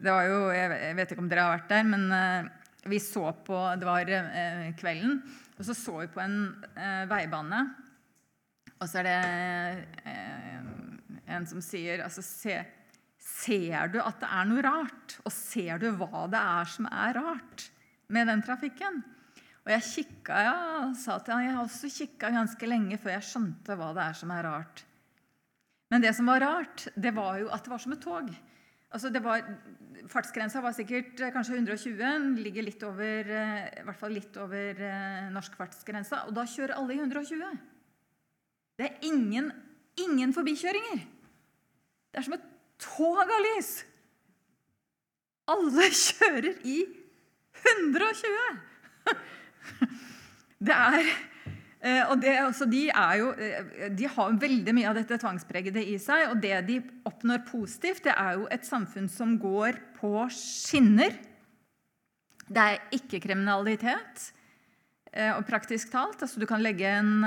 Det 0.03 0.11
var 0.11 0.27
jo, 0.27 0.39
Jeg 0.51 0.97
vet 0.99 1.15
ikke 1.15 1.23
om 1.23 1.31
dere 1.31 1.47
har 1.47 1.57
vært 1.57 1.71
der, 1.71 1.87
men 1.87 2.09
eh, 2.17 2.51
vi 2.91 2.99
så 2.99 3.29
på 3.47 3.59
Det 3.79 3.87
var 3.87 4.09
eh, 4.11 4.73
kvelden. 4.79 5.21
Og 5.59 5.67
så 5.69 5.77
så 5.79 6.01
vi 6.01 6.11
på 6.11 6.23
en 6.23 6.39
veibane. 7.07 7.61
Og 8.81 8.89
så 8.91 8.99
er 8.99 9.07
det 9.07 10.15
en 11.31 11.47
som 11.47 11.63
sier 11.63 12.03
altså, 12.03 12.25
se, 12.27 12.57
Ser 13.23 13.93
du 13.93 14.01
at 14.03 14.19
det 14.19 14.29
er 14.35 14.49
noe 14.51 14.63
rart? 14.67 15.17
Og 15.23 15.31
ser 15.31 15.79
du 15.79 15.93
hva 15.95 16.27
det 16.31 16.41
er 16.41 16.71
som 16.73 16.89
er 16.91 17.15
rart 17.21 17.69
med 18.11 18.27
den 18.27 18.43
trafikken? 18.43 19.03
Og 19.63 19.71
jeg 19.71 19.87
kikka, 19.87 20.39
ja, 20.43 20.57
sa 20.99 21.21
at 21.21 21.29
jeg 21.31 21.53
har 21.53 21.63
også 21.63 21.91
kikka 21.95 22.33
ganske 22.35 22.67
lenge 22.67 22.99
før 22.99 23.15
jeg 23.15 23.29
skjønte 23.29 23.77
hva 23.79 23.93
det 23.95 24.09
er 24.09 24.17
som 24.19 24.33
er 24.35 24.43
rart. 24.49 24.83
Men 25.93 26.03
det 26.03 26.17
som 26.17 26.27
var 26.27 26.43
rart, 26.43 26.89
det 26.97 27.13
var 27.15 27.39
jo 27.39 27.53
at 27.53 27.63
det 27.63 27.71
var 27.71 27.83
som 27.85 27.95
et 27.95 28.03
tog. 28.03 28.33
Altså 28.93 29.09
var, 29.25 29.47
fartsgrensa 30.13 30.61
var 30.61 30.75
sikkert 30.77 31.21
eh, 31.21 31.33
kanskje 31.33 31.57
120, 31.57 31.97
den 32.01 32.35
ligger 32.45 32.67
litt 32.67 32.83
over, 32.85 33.29
eh, 33.33 33.69
i 33.81 33.85
hvert 33.87 34.01
fall 34.01 34.13
litt 34.13 34.37
over 34.41 34.83
eh, 34.89 35.31
norsk 35.33 35.57
fartsgrensa. 35.57 36.27
Og 36.29 36.37
da 36.37 36.45
kjører 36.49 36.77
alle 36.77 36.97
i 36.97 37.01
120. 37.01 37.57
Det 38.79 38.89
er 38.89 39.07
ingen, 39.09 39.49
ingen 40.01 40.35
forbikjøringer. 40.37 41.07
Det 42.13 42.21
er 42.21 42.27
som 42.27 42.37
et 42.37 42.47
tog 42.83 43.23
av 43.23 43.33
lys. 43.49 43.73
Alle 45.53 45.89
kjører 46.05 46.61
i 46.69 46.79
120! 47.63 48.61
Det 50.63 50.75
er 50.75 51.09
og 51.83 52.21
det, 52.23 52.37
altså, 52.39 52.67
de, 52.71 52.85
jo, 53.19 53.33
eh, 53.35 53.89
de, 53.91 54.07
har 54.07 54.37
veldig 54.39 54.75
mye 54.77 54.87
av 54.87 54.99
dette 55.01 55.19
tvangspregede 55.19 55.83
i 55.83 55.97
seg. 55.99 56.29
Og 56.31 56.43
det 56.43 56.55
de 56.69 56.79
oppnår 57.09 57.43
positivt, 57.49 58.05
det 58.07 58.15
er 58.15 58.37
jo 58.39 58.47
et 58.55 58.69
samfunn 58.69 59.09
som 59.11 59.35
går 59.41 59.81
på 59.97 60.13
skinner. 60.31 61.17
Det 62.47 62.63
er 62.63 62.95
ikke 62.95 63.19
kriminalitet. 63.25 64.29
Eh, 65.13 65.33
og 65.35 65.43
praktisk 65.45 65.91
talt, 65.93 66.23
altså 66.23 66.41
Du 66.41 66.47
kan 66.49 66.63
legge 66.63 66.87
en, 66.87 67.27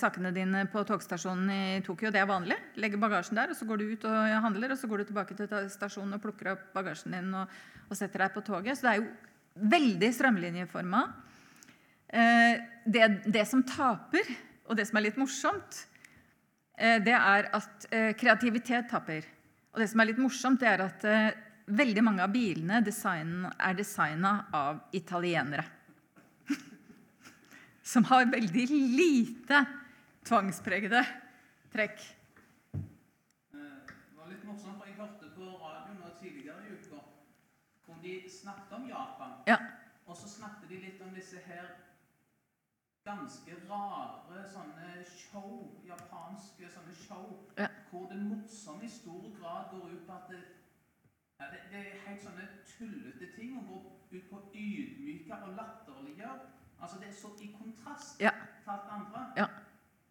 sakene 0.00 0.32
dine 0.34 0.64
på 0.72 0.80
togstasjonen 0.88 1.52
i 1.52 1.82
Tokyo. 1.84 2.08
Det 2.14 2.22
er 2.22 2.30
vanlig. 2.30 2.56
Legge 2.80 3.02
bagasjen 3.02 3.36
der, 3.36 3.52
og 3.52 3.58
så 3.58 3.68
går 3.68 3.82
du 3.82 3.92
ut 3.92 4.08
og 4.08 4.38
handler. 4.48 4.72
Og 4.72 4.80
så 4.80 4.88
går 4.88 5.04
du 5.04 5.10
tilbake 5.12 5.36
til 5.36 5.68
stasjonen 5.76 6.16
og 6.16 6.24
plukker 6.24 6.54
opp 6.54 6.64
bagasjen 6.72 7.18
din 7.18 7.36
og, 7.36 7.52
og 7.90 8.00
setter 8.00 8.24
deg 8.24 8.32
på 8.32 8.46
toget. 8.48 8.80
Så 8.80 8.88
det 8.88 8.94
er 8.94 9.04
jo 9.04 9.68
veldig 9.76 10.12
strømlinjeforma. 10.16 11.04
Eh, 12.14 12.60
det, 12.84 13.22
det, 13.26 13.42
som 13.46 13.64
taper, 13.66 14.28
og 14.68 14.78
det 14.78 14.86
som 14.86 15.00
er 15.00 15.08
litt 15.08 15.16
morsomt, 15.18 15.80
eh, 16.78 17.00
det 17.02 17.14
er 17.16 17.48
at 17.58 17.86
eh, 17.90 18.12
kreativitet 18.14 18.86
taper. 18.92 19.26
Og 19.74 19.82
det 19.82 19.88
som 19.90 20.02
er 20.02 20.12
litt 20.12 20.20
morsomt, 20.22 20.60
det 20.62 20.68
er 20.70 20.84
at 20.84 21.06
veldig 21.66 22.04
mange 22.06 22.22
av 22.22 22.30
bilene 22.30 22.78
design, 22.86 23.48
er 23.58 23.74
designa 23.74 24.44
av 24.54 24.78
italienere. 24.94 25.64
Som 27.94 28.06
har 28.06 28.28
veldig 28.30 28.66
lite 28.70 29.64
tvangspregede 30.28 31.02
trekk. 31.74 32.04
Det 33.50 33.64
var 34.14 34.30
litt 34.30 34.44
morsomt, 34.46 34.78
for 34.78 34.86
Jeg 34.86 35.00
hørte 35.00 35.32
på 35.34 35.48
radioen 35.50 36.14
tidligere 36.20 36.62
i 36.68 36.78
uka 36.78 37.02
hvor 37.88 37.98
de 38.06 38.20
snakket 38.30 38.78
om 38.78 38.86
Japan. 38.86 39.34
Ja. 39.50 39.58
Og 40.06 40.14
så 40.20 40.30
snakket 40.30 40.70
de 40.70 40.78
litt 40.84 41.02
om 41.02 41.10
disse 41.16 41.42
her 41.48 41.72
ganske 43.04 43.56
rare 43.70 44.42
sånne 44.48 44.90
show, 45.04 45.80
japanske 45.84 46.68
sånne 46.72 46.94
show, 46.96 47.26
ja. 47.58 47.68
hvor 47.90 48.06
det 48.12 48.20
morsomme 48.22 48.86
i 48.86 48.92
stor 48.92 49.26
grad 49.38 49.72
går 49.72 49.90
ut 49.92 50.06
på 50.06 50.16
at 50.16 50.30
det, 50.32 50.40
ja, 51.40 51.50
det, 51.52 51.60
det 51.72 51.82
er 51.82 52.00
helt 52.06 52.24
sånne 52.24 52.46
tullete 52.70 53.28
ting 53.36 53.58
å 53.60 53.66
gå 53.68 53.80
ut 54.14 54.30
på 54.30 54.40
å 54.40 54.48
ydmyke 54.54 55.40
og 55.44 55.52
latterliggjøre. 55.58 56.48
Altså 56.80 57.00
det 57.00 57.10
er 57.10 57.16
så 57.18 57.32
i 57.44 57.50
kontrast 57.58 58.20
ja. 58.22 58.32
til 58.62 58.72
alt 58.72 58.88
andre. 58.96 59.26
Ja. 59.36 59.50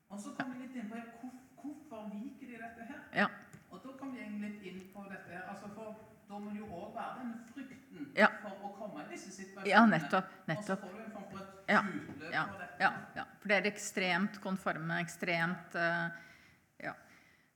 Og 0.09 0.21
så 0.21 0.35
kommer 0.37 0.57
vi 0.57 0.67
litt 0.67 0.77
inn 0.77 0.91
på 0.91 1.01
hvor, 1.21 1.33
hvorfor 1.61 2.07
liker 2.13 2.51
de 2.51 2.61
dette 2.61 2.89
her? 2.91 3.01
Ja. 3.23 3.27
Og 3.71 3.81
da 3.81 3.97
kommer 3.97 4.21
vi 4.21 4.41
litt 4.45 4.65
inn 4.69 4.81
på 4.93 5.05
dette 5.09 5.33
her. 5.33 5.47
Altså 5.49 5.71
for 5.73 5.97
da 6.29 6.39
må 6.39 6.53
det 6.53 6.61
jo 6.61 6.69
òg 6.77 6.93
være 6.95 7.19
den 7.19 7.33
frykten 7.49 8.07
for 8.45 8.63
å 8.69 8.71
komme 8.77 9.03
i 9.03 9.11
disse 9.11 9.33
situasjonene. 9.33 9.73
Ja, 9.73 9.83
nettopp. 9.89 10.31
nettopp. 10.49 10.85
Og 10.85 10.87
så 10.87 10.93
får 10.93 10.97
du 10.97 11.03
en 11.03 11.13
form 11.17 11.27
for 11.33 11.41
et 11.43 11.52
ja. 11.67 11.81
ja. 12.33 12.45
Ja, 12.79 12.91
ja, 13.15 13.25
for 13.39 13.51
det 13.51 13.59
er 13.59 13.69
ekstremt 13.69 14.39
konforme, 14.43 14.97
ekstremt 15.03 15.75
uh, 15.77 16.07
ja. 16.81 16.93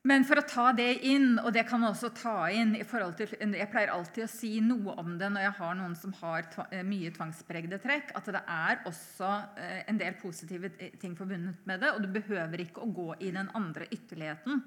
Men 0.08 0.24
for 0.28 0.40
å 0.40 0.46
ta 0.48 0.70
det 0.78 1.02
inn, 1.10 1.40
og 1.42 1.50
det 1.56 1.66
kan 1.68 1.82
man 1.82 1.92
også 1.92 2.14
ta 2.16 2.36
inn 2.54 2.76
i 2.78 2.86
forhold 2.88 3.18
til, 3.20 3.34
Jeg 3.58 3.70
pleier 3.74 3.92
alltid 3.92 4.24
å 4.24 4.30
si 4.32 4.54
noe 4.64 4.96
om 5.02 5.18
det 5.20 5.28
når 5.34 5.48
jeg 5.48 5.56
har 5.58 5.76
noen 5.76 5.98
som 6.00 6.14
har 6.22 6.48
eh, 6.70 6.84
mye 6.88 7.12
tvangspregede 7.12 7.82
trekk, 7.84 8.14
at 8.16 8.30
det 8.32 8.44
er 8.56 8.82
også 8.88 9.32
uh, 9.58 9.82
en 9.84 10.00
del 10.00 10.16
positive 10.22 10.72
ting 11.02 11.18
forbundet 11.18 11.66
med 11.68 11.84
det. 11.84 11.92
Og 11.96 12.06
du 12.06 12.12
behøver 12.14 12.64
ikke 12.64 12.86
å 12.86 12.92
gå 12.94 13.10
i 13.20 13.34
den 13.36 13.52
andre 13.58 13.90
ytterligheten. 13.92 14.64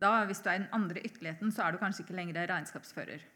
Da, 0.00 0.22
hvis 0.30 0.40
du 0.40 0.48
er 0.48 0.60
i 0.60 0.62
den 0.62 0.72
andre 0.72 1.02
ytterligheten, 1.02 1.52
så 1.52 1.66
er 1.66 1.74
du 1.74 1.82
kanskje 1.82 2.06
ikke 2.06 2.16
lenger 2.16 2.46
regnskapsfører. 2.48 3.26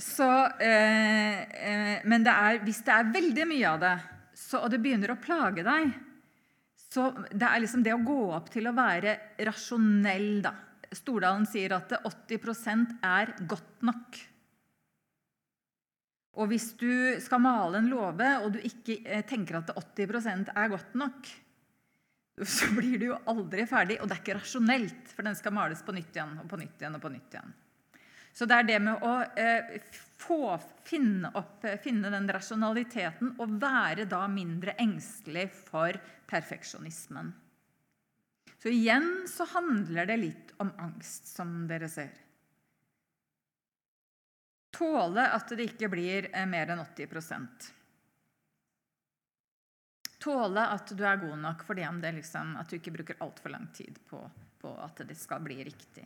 Så, 0.00 0.28
eh, 0.64 1.40
eh, 1.44 1.98
men 2.08 2.24
det 2.24 2.32
er, 2.32 2.60
hvis 2.64 2.80
det 2.86 2.94
er 2.94 3.12
veldig 3.12 3.46
mye 3.50 3.72
av 3.74 3.82
det, 3.82 3.96
så, 4.40 4.62
og 4.62 4.70
det 4.72 4.80
begynner 4.80 5.12
å 5.12 5.20
plage 5.20 5.64
deg 5.66 5.90
så 6.90 7.04
Det 7.30 7.46
er 7.46 7.60
liksom 7.62 7.84
det 7.86 7.92
å 7.94 8.02
gå 8.02 8.18
opp 8.34 8.48
til 8.50 8.66
å 8.66 8.74
være 8.74 9.12
rasjonell, 9.46 10.40
da. 10.42 10.50
Stordalen 10.90 11.44
sier 11.46 11.76
at 11.76 11.92
80% 12.02 12.96
er 13.06 13.30
godt 13.46 13.84
nok. 13.86 14.18
Og 16.40 16.50
hvis 16.50 16.72
du 16.80 17.20
skal 17.22 17.42
male 17.44 17.78
en 17.78 17.92
låve, 17.92 18.32
og 18.42 18.56
du 18.56 18.58
ikke 18.66 18.98
eh, 19.04 19.22
tenker 19.28 19.60
at 19.60 19.70
80% 19.70 20.50
er 20.50 20.72
godt 20.72 20.98
nok, 20.98 21.30
så 22.56 22.72
blir 22.74 22.98
du 22.98 23.06
jo 23.12 23.20
aldri 23.30 23.68
ferdig. 23.70 24.00
Og 24.00 24.10
det 24.10 24.16
er 24.16 24.24
ikke 24.24 24.38
rasjonelt, 24.40 25.14
for 25.14 25.26
den 25.26 25.38
skal 25.38 25.54
males 25.54 25.86
på 25.86 25.94
nytt 25.94 26.16
igjen 26.16 26.38
og 26.42 26.50
på 26.50 26.58
nytt 26.58 26.82
igjen 26.82 26.98
og 26.98 27.04
på 27.04 27.12
nytt 27.14 27.38
igjen. 27.38 27.58
Så 28.32 28.46
det 28.46 28.56
er 28.56 28.68
det 28.68 28.78
med 28.84 29.02
å 29.04 29.14
eh, 29.38 29.76
få, 30.20 30.54
finne, 30.86 31.32
opp, 31.34 31.66
finne 31.82 32.12
den 32.12 32.28
rasjonaliteten 32.30 33.34
og 33.42 33.56
være 33.60 34.06
da 34.10 34.22
mindre 34.30 34.76
engstelig 34.80 35.48
for 35.66 35.98
perfeksjonismen. 36.30 37.32
Så 38.60 38.70
igjen 38.70 39.10
så 39.28 39.46
handler 39.54 40.06
det 40.06 40.18
litt 40.20 40.54
om 40.60 40.70
angst, 40.78 41.30
som 41.32 41.64
dere 41.68 41.88
ser. 41.90 42.12
Tåle 44.70 45.26
at 45.34 45.50
det 45.56 45.72
ikke 45.72 45.90
blir 45.92 46.30
eh, 46.30 46.46
mer 46.48 46.72
enn 46.72 46.82
80% 46.84 47.70
Tåle 50.20 50.62
at 50.68 50.90
du 50.92 51.00
er 51.08 51.20
god 51.20 51.38
nok 51.40 51.62
for 51.64 51.78
det 51.78 51.86
om 51.88 52.00
det 52.00 52.12
liksom, 52.18 52.52
at 52.60 52.68
du 52.68 52.76
ikke 52.76 52.92
bruker 52.92 53.20
altfor 53.24 53.54
lang 53.54 53.70
tid 53.72 53.96
på, 54.08 54.20
på, 54.60 54.72
at 54.84 55.00
det 55.08 55.16
skal 55.16 55.40
bli 55.40 55.56
riktig. 55.64 56.04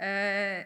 Eh, 0.00 0.64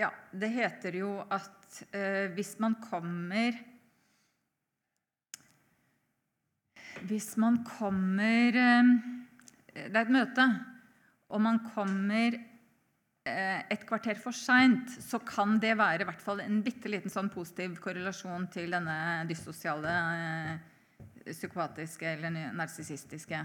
ja, 0.00 0.08
det 0.32 0.48
heter 0.54 0.96
jo 0.96 1.10
at 1.28 1.82
eh, 1.92 2.30
hvis 2.36 2.56
man 2.62 2.78
kommer 2.82 3.58
Hvis 7.08 7.32
man 7.40 7.62
kommer 7.64 8.56
eh, 8.60 8.88
Det 9.72 9.94
er 9.94 10.02
et 10.02 10.12
møte, 10.12 10.44
og 11.30 11.40
man 11.40 11.60
kommer 11.70 12.34
eh, 12.36 13.60
et 13.70 13.86
kvarter 13.88 14.18
for 14.20 14.36
seint, 14.36 14.90
så 15.00 15.20
kan 15.24 15.56
det 15.62 15.76
være 15.78 16.04
i 16.04 16.08
hvert 16.08 16.20
fall 16.20 16.42
en 16.42 16.58
bitte 16.64 16.90
liten 16.90 17.12
sånn 17.12 17.30
positiv 17.32 17.78
korrelasjon 17.80 18.48
til 18.52 18.74
denne 18.74 18.98
dyssosiale, 19.30 19.94
eh, 20.18 21.30
psykopatiske 21.30 22.16
eller 22.16 22.52
narsissistiske 22.58 23.40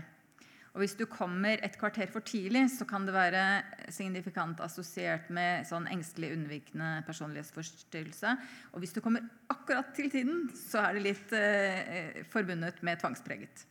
og 0.76 0.84
Hvis 0.84 0.98
du 1.00 1.06
kommer 1.08 1.56
et 1.64 1.78
kvarter 1.80 2.10
for 2.12 2.20
tidlig, 2.20 2.68
så 2.68 2.84
kan 2.86 3.06
det 3.08 3.14
være 3.16 3.64
signifikant 3.96 4.60
assosiert 4.60 5.30
med 5.32 5.64
sånn 5.70 5.88
engstelig 5.88 6.34
unnvikende 6.36 7.00
personlighetsforstyrrelse. 7.08 8.34
Og 8.76 8.84
hvis 8.84 8.92
du 8.92 9.00
kommer 9.00 9.24
akkurat 9.48 9.96
til 9.96 10.12
tiden, 10.12 10.52
så 10.52 10.84
er 10.84 10.94
det 10.98 11.06
litt 11.06 11.32
eh, 11.32 12.28
forbundet 12.28 12.84
med 12.84 13.00
tvangspreget. 13.00 13.64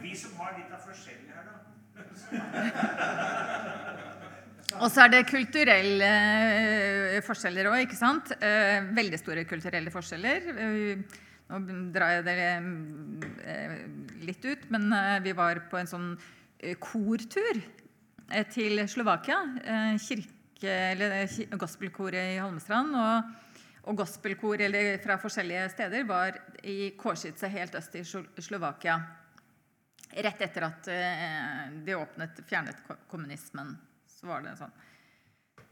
Vi 0.00 0.16
som 0.16 0.40
har 0.40 0.56
litt 0.56 0.72
av 0.72 0.80
forskjellig 0.88 1.36
her, 1.36 1.52
da. 1.52 4.04
Og 4.76 4.90
så 4.92 5.06
er 5.06 5.12
det 5.12 5.28
kulturelle 5.30 6.08
eh, 7.16 7.22
forskjeller 7.24 7.70
òg, 7.70 7.86
ikke 7.86 7.96
sant? 7.96 8.34
Eh, 8.36 8.84
veldig 8.94 9.20
store 9.20 9.46
kulturelle 9.48 9.92
forskjeller. 9.92 10.50
Eh, 10.52 11.22
nå 11.48 11.60
drar 11.94 12.18
jeg 12.18 12.26
det 12.26 12.34
litt 14.28 14.42
ut, 14.44 14.66
men 14.74 14.92
vi 15.24 15.32
var 15.32 15.62
på 15.70 15.78
en 15.80 15.88
sånn 15.88 16.10
kortur 16.76 17.62
til 18.52 18.82
Slovakia. 18.84 19.38
Kirke, 19.96 20.74
eller 20.90 21.24
gospelkoret 21.56 22.34
i 22.34 22.36
Holmestrand. 22.42 22.92
Og, 23.00 23.56
og 23.88 23.98
gospelkor 24.02 24.60
eller 24.68 25.00
fra 25.00 25.16
forskjellige 25.22 25.64
steder 25.72 26.04
var 26.04 26.36
i 26.68 26.92
Kårsice 27.00 27.48
helt 27.48 27.80
øst 27.80 27.96
i 27.96 28.04
Slovakia. 28.04 29.00
Rett 30.12 30.44
etter 30.44 30.68
at 30.68 30.92
de 31.80 31.96
åpnet, 31.96 32.44
fjernet 32.44 32.84
kommunismen, 33.08 33.72
så 34.18 34.26
var 34.26 34.42
det 34.42 34.50
en 34.52 34.58
sånn 34.58 34.72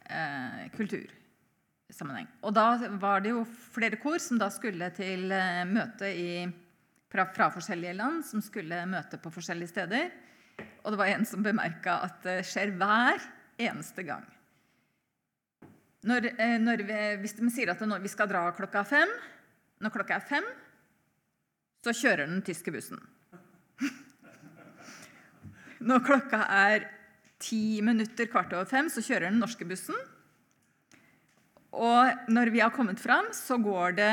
eh, 0.06 0.60
kultursammenheng. 0.76 2.28
Og 2.46 2.54
da 2.54 2.68
var 3.02 3.24
det 3.24 3.32
jo 3.34 3.42
flere 3.74 3.98
kor 3.98 4.20
som 4.22 4.38
da 4.38 4.48
skulle 4.54 4.92
til 4.94 5.32
eh, 5.34 5.64
møte 5.66 6.10
i, 6.14 6.30
fra, 7.10 7.26
fra 7.34 7.50
forskjellige 7.54 7.96
land, 7.98 8.22
som 8.28 8.44
skulle 8.44 8.84
møte 8.86 9.18
på 9.18 9.32
forskjellige 9.34 9.72
steder. 9.72 10.14
Og 10.84 10.94
det 10.94 11.00
var 11.00 11.10
en 11.10 11.26
som 11.26 11.42
bemerka 11.42 11.98
at 12.06 12.22
det 12.22 12.38
skjer 12.46 12.76
hver 12.78 13.18
eneste 13.66 14.06
gang. 14.06 14.22
Når, 16.06 16.30
eh, 16.38 16.58
når 16.62 16.86
vi, 16.86 17.00
hvis 17.24 17.34
de 17.40 17.50
sier 17.50 17.72
at 17.72 17.82
vi 17.82 18.12
skal 18.12 18.30
dra 18.30 18.46
klokka 18.54 18.84
fem, 18.86 19.10
når 19.82 19.90
klokka 19.96 20.20
er 20.20 20.28
fem, 20.28 20.46
så 21.82 21.90
kjører 21.94 22.30
den 22.30 22.46
tyske 22.46 22.70
bussen. 22.74 23.02
Når 25.86 26.00
klokka 26.06 26.40
er 26.50 26.86
ti 27.42 27.80
minutter, 27.84 28.26
kvart 28.30 28.52
over 28.56 28.64
fem, 28.68 28.88
så 28.92 29.02
kjører 29.04 29.30
den 29.30 29.40
norske 29.42 29.66
bussen. 29.68 29.96
Og 31.76 32.30
når 32.32 32.50
vi 32.54 32.60
har 32.64 32.70
kommet 32.72 33.00
fram, 33.00 33.26
så 33.36 33.58
går 33.60 33.92
det 33.98 34.12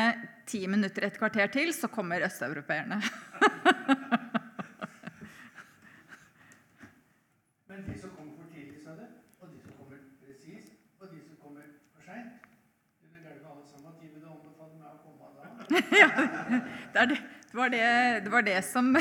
ti 0.49 0.67
minutter, 0.67 1.05
et 1.07 1.17
kvarter 1.19 1.47
til, 1.47 1.73
så 1.73 1.87
kommer 1.87 2.25
østeuropeerne. 2.27 3.01
Men 7.69 7.85
de 7.87 7.95
som 8.01 8.09
kommer 8.17 8.33
for 8.35 8.45
tidlig, 8.51 8.83
sa 8.83 8.91
du, 8.97 9.05
og 9.39 9.47
de 9.47 9.59
som 9.63 9.71
kommer 9.79 9.97
presis, 10.19 10.65
og 10.99 11.07
de 11.13 11.19
som 11.23 11.35
kommer 11.39 11.63
for 11.95 12.01
seint 12.03 12.31
Det 13.13 13.19
er 13.23 13.23
vel 13.29 13.47
alle 13.47 13.65
sammen. 13.69 13.91
De 14.01 14.05
vil 14.11 14.19
du 14.19 14.27
anbefale 14.27 14.75
meg 14.81 14.89
å 14.91 14.99
komme 15.05 15.23
da? 15.39 15.43
Er 17.03 17.05
det, 17.09 17.17
det, 17.47 17.55
var 17.57 17.69
det, 17.73 17.85
det 18.25 18.31
var 18.31 18.43
det 18.45 18.59
som 18.67 18.91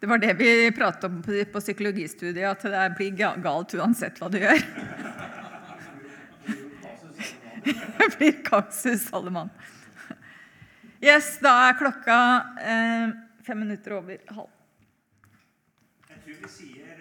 Det 0.00 0.06
var 0.06 0.18
det 0.18 0.32
vi 0.38 0.72
pratet 0.72 1.04
om 1.04 1.22
på, 1.22 1.60
psykologistudiet, 1.60 2.50
at 2.50 2.62
det 2.62 2.94
blir 2.98 3.38
galt 3.42 3.74
uansett 3.74 4.20
hva 4.20 4.28
du 4.30 4.38
gjør. 4.38 4.62
Det 7.98 8.06
blir 8.16 8.36
kaksus, 8.46 9.08
alle 9.12 9.30
mann. 9.34 9.50
Yes, 11.02 11.34
da 11.42 11.50
er 11.66 11.76
klokka 11.78 12.14
eh, 12.62 13.10
fem 13.44 13.58
minutter 13.60 13.98
over 13.98 14.22
halv. 14.32 14.48
Jeg 16.08 16.22
tror 16.24 16.38
vi 16.46 16.52
sier 16.54 16.97